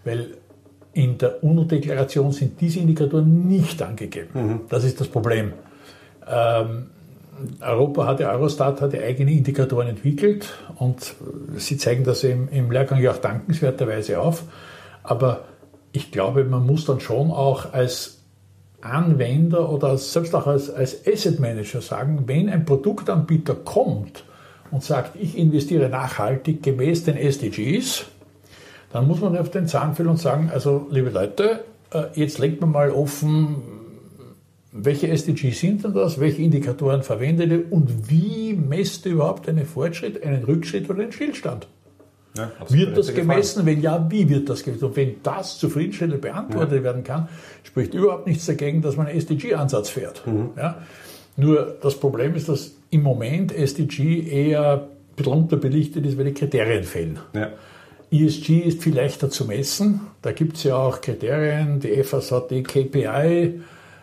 Weil 0.05 0.39
in 0.95 1.19
der 1.19 1.45
UNO-Deklaration 1.45 2.33
sind 2.33 2.61
diese 2.61 2.81
Indikatoren 2.81 3.47
nicht 3.47 3.83
angegeben. 3.83 4.29
Mhm. 4.35 4.61
Das 4.69 4.85
ist 4.85 5.01
das 5.01 5.09
Problem. 5.09 5.53
Ähm, 6.27 6.87
Europa 7.61 8.07
hatte, 8.07 8.29
Eurostat 8.29 8.81
hatte 8.81 9.01
eigene 9.01 9.33
Indikatoren 9.33 9.89
entwickelt 9.89 10.55
und 10.77 11.15
sie 11.57 11.77
zeigen 11.77 12.03
das 12.03 12.25
im, 12.25 12.49
im 12.49 12.71
Lehrgang 12.71 13.01
ja 13.01 13.13
auch 13.13 13.19
dankenswerterweise 13.19 14.21
auf. 14.21 14.43
Aber 15.03 15.45
ich 15.93 16.11
glaube, 16.11 16.45
man 16.45 16.67
muss 16.67 16.85
dann 16.85 17.01
schon 17.01 17.31
auch 17.31 17.73
als 17.73 18.18
Anwender 18.81 19.71
oder 19.71 19.99
selbst 19.99 20.35
auch 20.35 20.47
als, 20.47 20.71
als 20.71 21.07
Asset 21.07 21.41
Manager 21.41 21.81
sagen, 21.81 22.25
wenn 22.27 22.49
ein 22.49 22.65
Produktanbieter 22.65 23.55
kommt 23.55 24.25
und 24.71 24.85
sagt, 24.85 25.17
ich 25.21 25.37
investiere 25.37 25.89
nachhaltig 25.89 26.63
gemäß 26.63 27.05
den 27.05 27.17
SDGs, 27.17 28.07
dann 28.93 29.07
muss 29.07 29.21
man 29.21 29.37
auf 29.37 29.51
den 29.51 29.67
Zahn 29.67 29.95
füllen 29.95 30.11
und 30.11 30.21
sagen, 30.21 30.51
also 30.53 30.87
liebe 30.91 31.11
Leute, 31.11 31.65
äh, 31.93 32.05
jetzt 32.15 32.39
legt 32.39 32.61
man 32.61 32.71
mal 32.71 32.91
offen, 32.91 33.57
welche 34.71 35.09
SDGs 35.09 35.59
sind 35.59 35.85
denn 35.85 35.95
das, 35.95 36.21
welche 36.21 36.43
Indikatoren 36.43 37.03
verwendet 37.03 37.51
ihr 37.51 37.73
und 37.73 38.11
wie 38.11 38.53
messt 38.53 39.07
ihr 39.07 39.13
überhaupt 39.13 39.49
einen 39.49 39.67
Fortschritt, 39.67 40.23
einen 40.23 40.45
Rückschritt 40.45 40.89
oder 40.89 41.03
einen 41.03 41.13
Stillstand? 41.13 41.67
Ja, 42.39 42.51
wird 42.69 42.97
das 42.97 43.15
gemessen? 43.15 43.67
Wenn 43.67 43.83
ja, 43.83 44.07
wie 44.11 44.29
wird 44.29 44.49
das 44.49 44.63
gemessen? 44.63 44.85
Und 44.85 44.97
wenn 44.97 45.17
das 45.23 45.59
zufriedenstellend 45.59 46.21
beantwortet 46.21 46.79
ja. 46.79 46.85
werden 46.85 47.05
kann, 47.05 47.29
spricht 47.65 47.95
überhaupt 47.95 48.27
nichts 48.27 48.47
dagegen, 48.47 48.81
dass 48.81 48.97
man 48.97 49.07
einen 49.07 49.19
SDG-Ansatz 49.19 49.91
fährt. 49.91 50.27
Mhm. 50.27 50.51
Ja? 50.57 50.79
Nur 51.37 51.77
das 51.83 51.99
Problem 51.99 52.35
ist, 52.35 52.49
dass 52.49 52.73
im 52.91 53.03
Moment 53.03 53.53
SDG 53.53 54.21
eher 54.21 54.89
unterbelichtet 55.25 56.07
ist, 56.07 56.17
weil 56.17 56.27
die 56.27 56.35
Kriterien 56.35 56.85
fehlen. 56.85 57.19
Ja. 57.35 57.51
ESG 58.11 58.61
ist 58.61 58.83
viel 58.83 58.95
leichter 58.95 59.29
zu 59.31 59.45
messen. 59.45 60.01
Da 60.23 60.33
gibt 60.33 60.57
es 60.57 60.65
ja 60.65 60.77
auch 60.77 61.01
Kriterien. 61.01 61.81
Die 61.81 62.03
FAS 62.03 62.33
hat 62.33 62.51
die 62.51 62.63
KPI, 62.63 63.61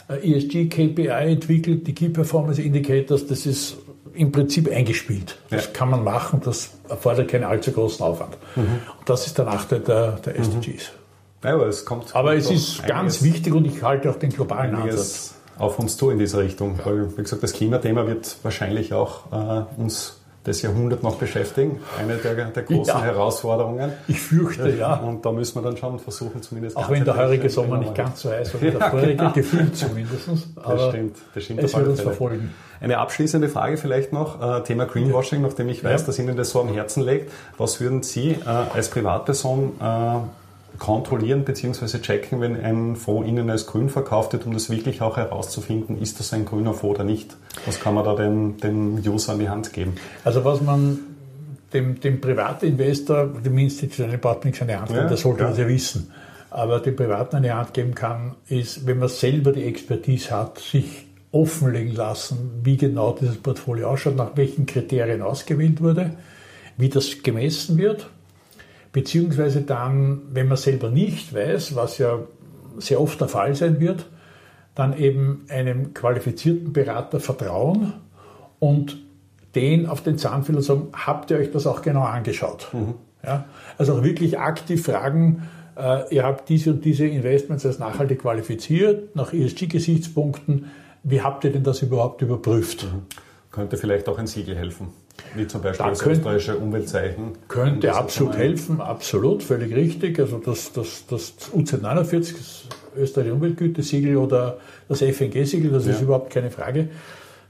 ESG 0.08 0.67
KPI 0.67 1.32
entwickelt, 1.32 1.88
die 1.88 1.95
Key 1.95 2.10
Performance 2.10 2.62
Indicators. 2.62 3.26
Das 3.26 3.45
ist 3.45 3.78
im 4.15 4.32
Prinzip 4.32 4.71
eingespielt. 4.71 5.38
Das 5.49 5.65
ja. 5.65 5.71
kann 5.71 5.89
man 5.89 6.04
machen, 6.04 6.41
das 6.43 6.71
erfordert 6.89 7.30
keinen 7.30 7.43
allzu 7.43 7.71
großen 7.71 8.06
Aufwand. 8.06 8.38
Mhm. 8.56 8.82
Und 8.99 9.10
das 9.10 9.28
ist 9.28 9.38
der 9.38 9.45
Nachteil 9.45 9.80
der, 9.80 10.13
der 10.13 10.39
SDGs. 10.39 10.91
Mhm. 10.91 11.47
Ja, 11.47 11.54
aber 11.54 11.67
es, 11.67 11.86
kommt, 11.86 12.15
aber 12.15 12.36
es 12.36 12.49
ist 12.49 12.86
ganz 12.88 13.21
wichtig 13.21 13.54
und 13.54 13.65
ich 13.65 13.84
halte 13.84 14.10
auch 14.10 14.15
den 14.15 14.32
globalen 14.32 14.73
Ansatz. 14.73 15.36
auf 15.60 15.78
uns 15.78 15.95
zu 15.95 16.10
in 16.10 16.17
dieser 16.17 16.39
Richtung. 16.39 16.80
Weil, 16.84 17.15
wie 17.17 17.21
gesagt, 17.21 17.43
das 17.43 17.54
Klimathema 17.54 18.08
wird 18.08 18.38
wahrscheinlich 18.41 18.93
auch 18.93 19.32
äh, 19.32 19.82
uns 19.82 20.21
das 20.45 20.62
Jahrhundert 20.62 21.03
noch 21.03 21.15
beschäftigen. 21.15 21.79
Eine 21.99 22.17
der, 22.17 22.36
der 22.36 22.63
großen 22.63 22.93
ja. 22.93 23.01
Herausforderungen. 23.01 23.91
Ich 24.08 24.21
fürchte, 24.21 24.69
ja. 24.69 24.93
Und 24.95 25.25
da 25.25 25.31
müssen 25.31 25.55
wir 25.55 25.63
dann 25.63 25.75
schon 25.75 25.99
versuchen, 25.99 26.41
zumindest. 26.41 26.77
Auch 26.77 26.89
wenn 26.89 27.03
der 27.03 27.17
heurige 27.17 27.49
Sommer 27.49 27.77
nicht 27.77 27.95
ganz 27.95 28.21
so 28.21 28.29
heiß 28.29 28.53
war 28.53 28.62
wie 28.62 28.71
der 28.71 28.79
ja, 28.79 28.89
vorige, 28.89 29.15
genau. 29.15 29.31
gefühlt 29.31 29.75
zumindest. 29.75 30.29
Aber 30.55 30.75
das 30.75 30.89
stimmt, 30.89 31.17
das 31.34 31.43
stimmt. 31.43 31.63
Es 31.63 31.75
wird 31.75 31.88
uns 31.88 32.01
verfolgen. 32.01 32.53
Eine 32.79 32.99
abschließende 32.99 33.49
Frage 33.49 33.77
vielleicht 33.77 34.13
noch, 34.13 34.41
äh, 34.41 34.62
Thema 34.63 34.86
Greenwashing, 34.86 35.41
nachdem 35.41 35.69
ich 35.69 35.84
weiß, 35.84 36.05
dass 36.05 36.19
Ihnen 36.19 36.38
das 36.38 36.51
so 36.51 36.62
am 36.62 36.71
Herzen 36.71 37.03
liegt. 37.03 37.31
Was 37.58 37.81
würden 37.81 38.03
Sie 38.03 38.31
äh, 38.31 38.45
als 38.45 38.89
Privatperson 38.89 39.71
äh, 39.81 40.44
kontrollieren 40.80 41.46
bzw. 41.46 42.00
checken, 42.00 42.42
wenn 42.42 42.60
ein 42.60 42.96
Fonds 42.96 43.28
Ihnen 43.28 43.50
als 43.50 43.66
grün 43.66 43.90
verkauft 43.90 44.34
wird, 44.34 44.46
um 44.46 44.54
das 44.54 44.70
wirklich 44.70 45.02
auch 45.02 45.18
herauszufinden, 45.18 46.02
ist 46.02 46.20
das 46.20 46.34
ein 46.34 46.46
grüner 46.46 46.74
Fonds 46.74 47.00
oder 47.00 47.04
nicht? 47.04 47.36
Was 47.66 47.80
kann 47.80 47.94
man 47.94 48.06
da 48.06 48.16
dem, 48.16 48.58
dem 48.58 48.96
User 49.06 49.34
an 49.34 49.40
die 49.40 49.50
Hand 49.50 49.74
geben? 49.74 49.96
Also 50.24 50.44
was 50.44 50.62
man 50.62 51.00
dem, 51.74 52.00
dem 52.00 52.22
Privatinvestor, 52.22 53.28
dem 53.28 53.58
institutionellen 53.58 54.22
Partner 54.22 54.46
nichts 54.46 54.62
an 54.62 54.68
die 54.68 54.76
Hand 54.76 54.88
geben, 54.88 55.00
ja, 55.00 55.08
das 55.08 55.22
sollte 55.22 55.44
ja. 55.44 55.50
man 55.50 55.58
ja 55.58 55.68
wissen. 55.68 56.12
Aber 56.50 56.80
dem 56.80 56.96
Privaten 56.96 57.38
an 57.38 57.44
die 57.44 57.52
Hand 57.52 57.74
geben 57.74 57.96
kann, 57.96 58.36
ist, 58.48 58.86
wenn 58.86 59.00
man 59.00 59.10
selber 59.10 59.52
die 59.52 59.64
Expertise 59.64 60.32
hat, 60.32 60.60
sich 60.60 61.06
offenlegen 61.32 61.94
lassen, 61.94 62.62
wie 62.64 62.78
genau 62.78 63.12
dieses 63.20 63.38
Portfolio 63.38 63.90
ausschaut, 63.90 64.16
nach 64.16 64.38
welchen 64.38 64.66
Kriterien 64.66 65.22
ausgewählt 65.22 65.82
wurde, 65.82 66.12
wie 66.78 66.88
das 66.88 67.24
gemessen 67.24 67.78
wird, 67.78 68.08
beziehungsweise 68.95 69.62
dann, 69.63 70.21
wenn 70.31 70.47
man 70.47 70.55
selber 70.55 70.89
nicht 70.89 71.36
weiß, 71.36 71.75
was 71.75 71.97
ja 71.97 72.19
sehr 72.77 73.01
oft 73.01 73.19
der 73.19 73.27
Fall 73.27 73.53
sein 73.53 73.81
wird, 73.81 74.05
dann 74.73 74.97
eben 74.97 75.43
einem 75.49 75.93
qualifizierten 75.93 76.71
Berater 76.71 77.19
vertrauen 77.19 77.91
und 78.60 78.97
den 79.53 79.86
auf 79.86 80.01
den 80.01 80.17
Zahnfehler 80.17 80.62
sagen, 80.62 80.88
habt 80.93 81.29
ihr 81.29 81.39
euch 81.39 81.51
das 81.51 81.67
auch 81.67 81.81
genau 81.81 82.03
angeschaut? 82.03 82.69
Mhm. 82.71 82.93
Ja? 83.21 83.43
Also 83.77 83.95
auch 83.95 84.03
wirklich 84.03 84.39
aktiv 84.39 84.86
fragen, 84.86 85.43
äh, 85.75 86.15
ihr 86.15 86.23
habt 86.23 86.47
diese 86.47 86.71
und 86.71 86.86
diese 86.86 87.05
Investments 87.05 87.65
als 87.65 87.79
nachhaltig 87.79 88.21
qualifiziert, 88.21 89.13
nach 89.13 89.34
ESG-Gesichtspunkten, 89.34 90.71
wie 91.03 91.21
habt 91.21 91.43
ihr 91.43 91.51
denn 91.51 91.63
das 91.63 91.81
überhaupt 91.81 92.21
überprüft? 92.21 92.86
Mhm. 92.86 93.01
Könnte 93.51 93.75
vielleicht 93.75 94.08
auch 94.08 94.19
ein 94.19 94.27
Siegel 94.27 94.55
helfen, 94.55 94.88
wie 95.36 95.47
zum 95.47 95.62
Beispiel 95.62 95.84
da 95.84 95.89
das 95.89 95.99
könnte, 95.99 96.19
österreichische 96.19 96.58
Umweltzeichen. 96.58 97.34
Könnte 97.47 97.93
absolut 97.93 98.38
helfen, 98.38 98.82
absolut, 98.82 99.43
völlig 99.43 99.75
richtig. 99.75 100.19
Also 100.19 100.38
das, 100.38 100.71
das, 100.73 101.06
das 101.08 101.34
UZ49, 101.54 102.34
das 102.38 102.63
österreichische 102.97 103.34
Umweltgütesiegel 103.34 104.17
oder 104.17 104.58
das 104.88 105.01
FNG-Siegel, 105.01 105.71
das 105.71 105.86
ja. 105.86 105.93
ist 105.93 106.01
überhaupt 106.01 106.32
keine 106.32 106.51
Frage. 106.51 106.89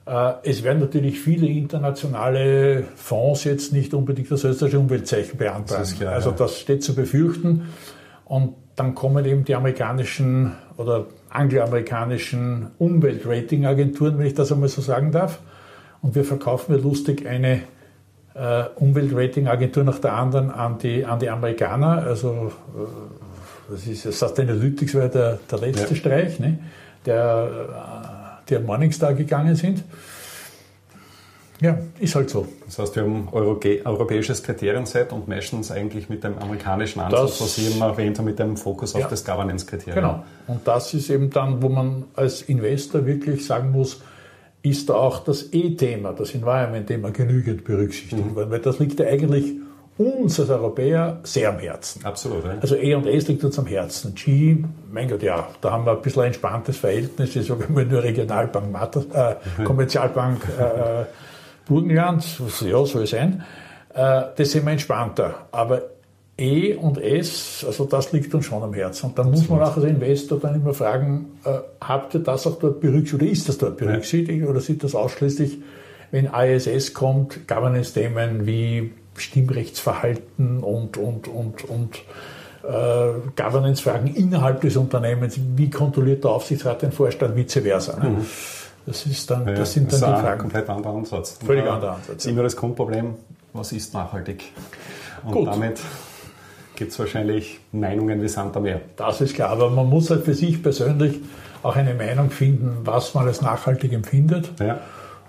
Äh, 0.06 0.34
es 0.44 0.64
werden 0.64 0.80
natürlich 0.80 1.20
viele 1.20 1.48
internationale 1.48 2.84
Fonds 2.96 3.44
jetzt 3.44 3.74
nicht 3.74 3.94
unbedingt 3.94 4.32
das 4.32 4.44
österreichische 4.44 4.80
Umweltzeichen 4.80 5.38
beantragen. 5.38 5.82
Das 5.82 5.96
klar, 5.96 6.14
also 6.14 6.32
das 6.32 6.60
steht 6.60 6.84
zu 6.84 6.96
befürchten. 6.96 7.70
Und 8.26 8.56
dann 8.76 8.96
kommen 8.96 9.26
eben 9.26 9.46
die 9.46 9.56
amerikanischen 9.56 10.54
oder 10.78 11.06
angloamerikanischen 11.30 12.72
Umweltratingagenturen, 12.78 14.18
wenn 14.18 14.26
ich 14.26 14.34
das 14.34 14.52
einmal 14.52 14.70
so 14.70 14.82
sagen 14.82 15.12
darf. 15.12 15.40
Und 16.06 16.14
wir 16.14 16.24
verkaufen 16.24 16.76
ja 16.76 16.80
lustig 16.80 17.26
eine 17.26 17.62
äh, 18.36 18.66
Umweltratingagentur 18.76 19.84
nach 19.84 19.98
der 19.98 20.14
anderen 20.14 20.52
an 20.52 20.78
die, 20.78 21.04
an 21.04 21.18
die 21.18 21.32
Amerikaner. 21.32 22.04
Also 22.04 22.52
äh, 22.76 23.72
das 23.72 23.88
ist 23.88 24.04
Sustainalytics 24.04 24.94
war 24.94 25.08
der, 25.08 25.40
der 25.50 25.58
letzte 25.58 25.90
ja. 25.90 25.96
Streich, 25.96 26.40
ne? 26.40 26.60
der 27.08 27.50
äh, 27.50 28.48
die 28.48 28.56
an 28.56 28.68
Morningstar 28.68 29.16
gegangen 29.16 29.56
sind. 29.56 29.84
Ja, 31.60 31.76
ist 32.00 32.14
halt 32.14 32.30
so. 32.30 32.48
Das 32.68 32.78
heißt, 32.78 32.96
wir 32.98 33.02
haben 33.02 33.28
europäisches 33.32 34.44
Kriterienset 34.44 35.12
und 35.12 35.28
meschen 35.28 35.62
es 35.62 35.72
eigentlich 35.72 36.08
mit 36.08 36.24
dem 36.24 36.38
amerikanischen 36.38 37.00
Ansatz, 37.00 37.32
das, 37.32 37.42
was 37.42 37.56
Sie 37.56 37.66
eben 37.66 37.82
erwähnt 37.82 38.20
haben, 38.20 38.26
mit 38.26 38.38
dem 38.38 38.58
Fokus 38.58 38.94
ja, 38.94 39.00
auf 39.00 39.08
das 39.08 39.26
Governance-Kriterium. 39.26 39.96
Genau. 39.96 40.24
Und 40.46 40.68
das 40.68 40.94
ist 40.94 41.10
eben 41.10 41.32
dann, 41.32 41.64
wo 41.64 41.70
man 41.70 42.04
als 42.16 42.44
Investor 42.44 43.08
wirklich 43.08 43.44
sagen 43.44 43.72
muss, 43.72 44.02
ist 44.66 44.90
da 44.90 44.96
auch 44.96 45.24
das 45.24 45.54
E-Thema, 45.54 46.14
das 46.14 46.34
Environment-Thema 46.34 47.12
genügend 47.12 47.64
berücksichtigt 47.64 48.26
mhm. 48.26 48.36
worden, 48.36 48.52
weil 48.52 48.60
das 48.60 48.80
liegt 48.80 49.00
ja 49.00 49.08
eigentlich 49.08 49.54
uns 49.98 50.40
als 50.40 50.50
Europäer 50.50 51.20
sehr 51.24 51.50
am 51.50 51.60
Herzen. 51.60 52.04
Absolut. 52.04 52.44
Ja. 52.44 52.58
Also 52.60 52.76
E 52.76 52.94
und 52.96 53.08
S 53.08 53.28
liegt 53.28 53.44
uns 53.44 53.58
am 53.58 53.66
Herzen. 53.66 54.14
G, 54.14 54.58
mein 54.92 55.08
Gott, 55.08 55.24
ja, 55.24 55.48
da 55.62 55.72
haben 55.72 55.86
wir 55.86 55.94
ein 55.94 56.02
bisschen 56.02 56.24
ein 56.24 56.28
entspanntes 56.28 56.78
Verhältnis. 56.78 57.36
Ich 57.36 57.48
sage 57.48 57.66
immer 57.70 57.86
nur 57.86 58.04
Regionalbank, 58.04 58.76
äh, 59.14 59.36
Kommerzialbank 59.64 60.42
äh, 60.60 61.06
Burgenland, 61.66 62.26
ja, 62.62 62.86
soll 62.86 63.08
sein. 63.08 63.44
Äh, 63.94 64.24
das 64.36 64.52
sind 64.52 64.66
wir 64.66 64.74
entspannter. 64.74 65.48
Aber 65.52 65.82
E 66.38 66.74
und 66.76 66.98
S, 66.98 67.64
also 67.66 67.86
das 67.86 68.12
liegt 68.12 68.34
uns 68.36 68.46
schon 68.46 68.62
am 68.62 68.74
Herzen. 68.74 69.08
Und 69.08 69.18
dann 69.20 69.32
muss 69.32 69.48
man 69.48 69.62
auch 69.62 69.78
als 69.78 69.86
Investor 69.86 70.38
dann 70.40 70.56
immer 70.56 70.74
fragen, 70.74 71.40
äh, 71.46 71.60
habt 71.80 72.14
ihr 72.14 72.20
das 72.20 72.46
auch 72.46 72.60
dort 72.60 72.82
berücksichtigt 72.82 73.14
oder 73.22 73.32
ist 73.32 73.48
das 73.48 73.58
dort 73.58 73.78
berücksichtigt 73.78 74.42
ja. 74.42 74.48
oder 74.48 74.60
sieht 74.60 74.84
das 74.84 74.96
ausschließlich, 74.96 75.60
wenn 76.12 76.26
ISS 76.26 76.94
kommt, 76.94 77.48
Governance-Themen 77.48 78.46
wie 78.46 78.92
Stimmrechtsverhalten 79.16 80.62
und, 80.62 80.98
und, 80.98 81.30
und, 81.30 81.70
und 81.70 81.96
äh, 82.64 83.14
Governance-Fragen 83.36 84.14
innerhalb 84.14 84.60
des 84.60 84.76
Unternehmens. 84.76 85.40
Wie 85.56 85.70
kontrolliert 85.70 86.26
der 86.26 86.32
Aufsichtsrat 86.32 86.82
den 86.82 86.92
Vorstand, 86.92 87.38
vice 87.38 87.60
versa. 87.62 87.98
Ne? 87.98 88.10
Mhm. 88.10 88.26
Das, 88.86 89.06
ist 89.06 89.32
dann, 89.32 89.46
das 89.46 89.72
sind 89.72 89.92
dann 89.94 90.02
das 90.02 90.10
die 90.10 90.16
Fragen. 90.16 90.28
Ein 90.28 90.38
komplett 90.40 90.70
anderer 90.70 90.96
Ansatz. 90.96 91.40
Völlig 91.46 91.66
anderer 91.66 91.96
Ansatz. 91.96 92.18
Ist 92.18 92.28
immer 92.28 92.44
das 92.44 92.58
Grundproblem, 92.58 93.16
was 93.54 93.72
ist 93.72 93.94
nachhaltig? 93.94 94.52
Und 95.24 95.32
Gut. 95.32 95.48
damit 95.48 95.80
gibt 96.76 96.92
es 96.92 97.00
wahrscheinlich 97.00 97.60
Meinungen 97.72 98.22
wie 98.22 98.28
Sand 98.28 98.56
am 98.58 98.64
Meer. 98.64 98.82
Das 98.96 99.22
ist 99.22 99.36
klar, 99.36 99.50
aber 99.50 99.70
man 99.70 99.90
muss 99.90 100.10
halt 100.10 100.26
für 100.26 100.34
sich 100.34 100.62
persönlich 100.62 101.20
auch 101.64 101.76
eine 101.76 101.94
Meinung 101.94 102.30
finden, 102.30 102.78
was 102.84 103.14
man 103.14 103.28
als 103.28 103.42
nachhaltig 103.42 103.94
empfindet. 103.94 104.52
Ja. 104.60 104.80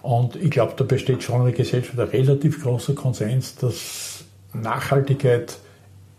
Und 0.03 0.37
ich 0.37 0.51
glaube, 0.51 0.75
da 0.77 0.85
besteht 0.85 1.23
schon 1.23 1.41
in 1.41 1.47
der 1.47 1.55
Gesellschaft 1.55 1.99
ein 1.99 2.09
relativ 2.09 2.63
großer 2.63 2.95
Konsens, 2.95 3.57
dass 3.57 4.25
Nachhaltigkeit 4.53 5.59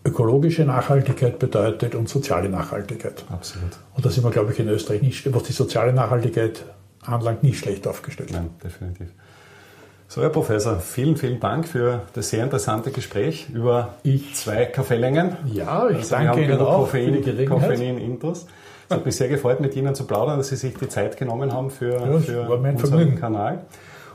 ökologische 0.08 0.64
Nachhaltigkeit 0.64 1.38
bedeutet 1.38 1.94
und 1.94 2.08
soziale 2.08 2.50
Nachhaltigkeit. 2.50 3.26
Absolut. 3.30 3.78
Und 3.96 4.06
da 4.06 4.10
sind 4.10 4.24
wir, 4.24 4.32
glaube 4.32 4.54
ich, 4.54 4.60
in 4.60 4.70
Österreich 4.70 5.02
nicht, 5.02 5.34
was 5.34 5.44
die 5.44 5.54
soziale 5.54 5.94
Nachhaltigkeit 5.94 6.66
anlangt, 7.02 7.44
nicht 7.44 7.60
schlecht 7.60 7.88
aufgestellt. 7.88 8.32
Nein, 8.32 8.50
definitiv. 8.64 9.08
So, 10.10 10.22
Herr 10.22 10.30
Professor, 10.30 10.80
vielen, 10.80 11.18
vielen 11.18 11.42
Dank 11.42 11.68
für 11.68 12.04
das 12.14 12.30
sehr 12.30 12.44
interessante 12.44 12.92
Gespräch 12.92 13.48
über 13.54 13.96
ich, 14.04 14.36
zwei 14.36 14.66
Kaffeelängen. 14.66 15.36
Ja, 15.46 15.90
ich 15.90 15.98
also 15.98 16.16
danke 16.16 16.44
Ihnen 16.44 16.60
auch 16.62 16.86
Koffein, 16.86 17.06
für 17.06 17.12
die 17.12 17.22
Gelegenheit. 17.24 17.70
Koffein-Intos. 17.72 18.48
Es 18.88 18.96
hat 18.96 19.06
mich 19.06 19.18
sehr 19.18 19.28
gefreut, 19.28 19.60
mit 19.60 19.76
Ihnen 19.76 19.96
zu 19.96 20.06
plaudern, 20.06 20.38
dass 20.38 20.48
Sie 20.48 20.56
sich 20.56 20.76
die 20.76 20.88
Zeit 20.88 21.18
genommen 21.18 21.52
haben 21.52 21.70
für, 21.72 21.92
ja, 21.92 22.20
für 22.20 22.50
unseren 22.50 22.78
Vergnügen. 22.78 23.16
Kanal. 23.18 23.66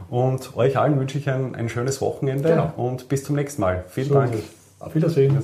Und 0.08 0.56
euch 0.56 0.78
allen 0.78 0.98
wünsche 0.98 1.18
ich 1.18 1.28
ein, 1.28 1.54
ein 1.54 1.68
schönes 1.68 2.00
Wochenende 2.00 2.48
genau. 2.48 2.72
und 2.76 3.10
bis 3.10 3.24
zum 3.24 3.36
nächsten 3.36 3.60
Mal. 3.60 3.84
Vielen 3.88 4.08
so 4.08 4.14
Dank. 4.14 4.34
Auf 4.78 4.94
Wiedersehen. 4.94 5.42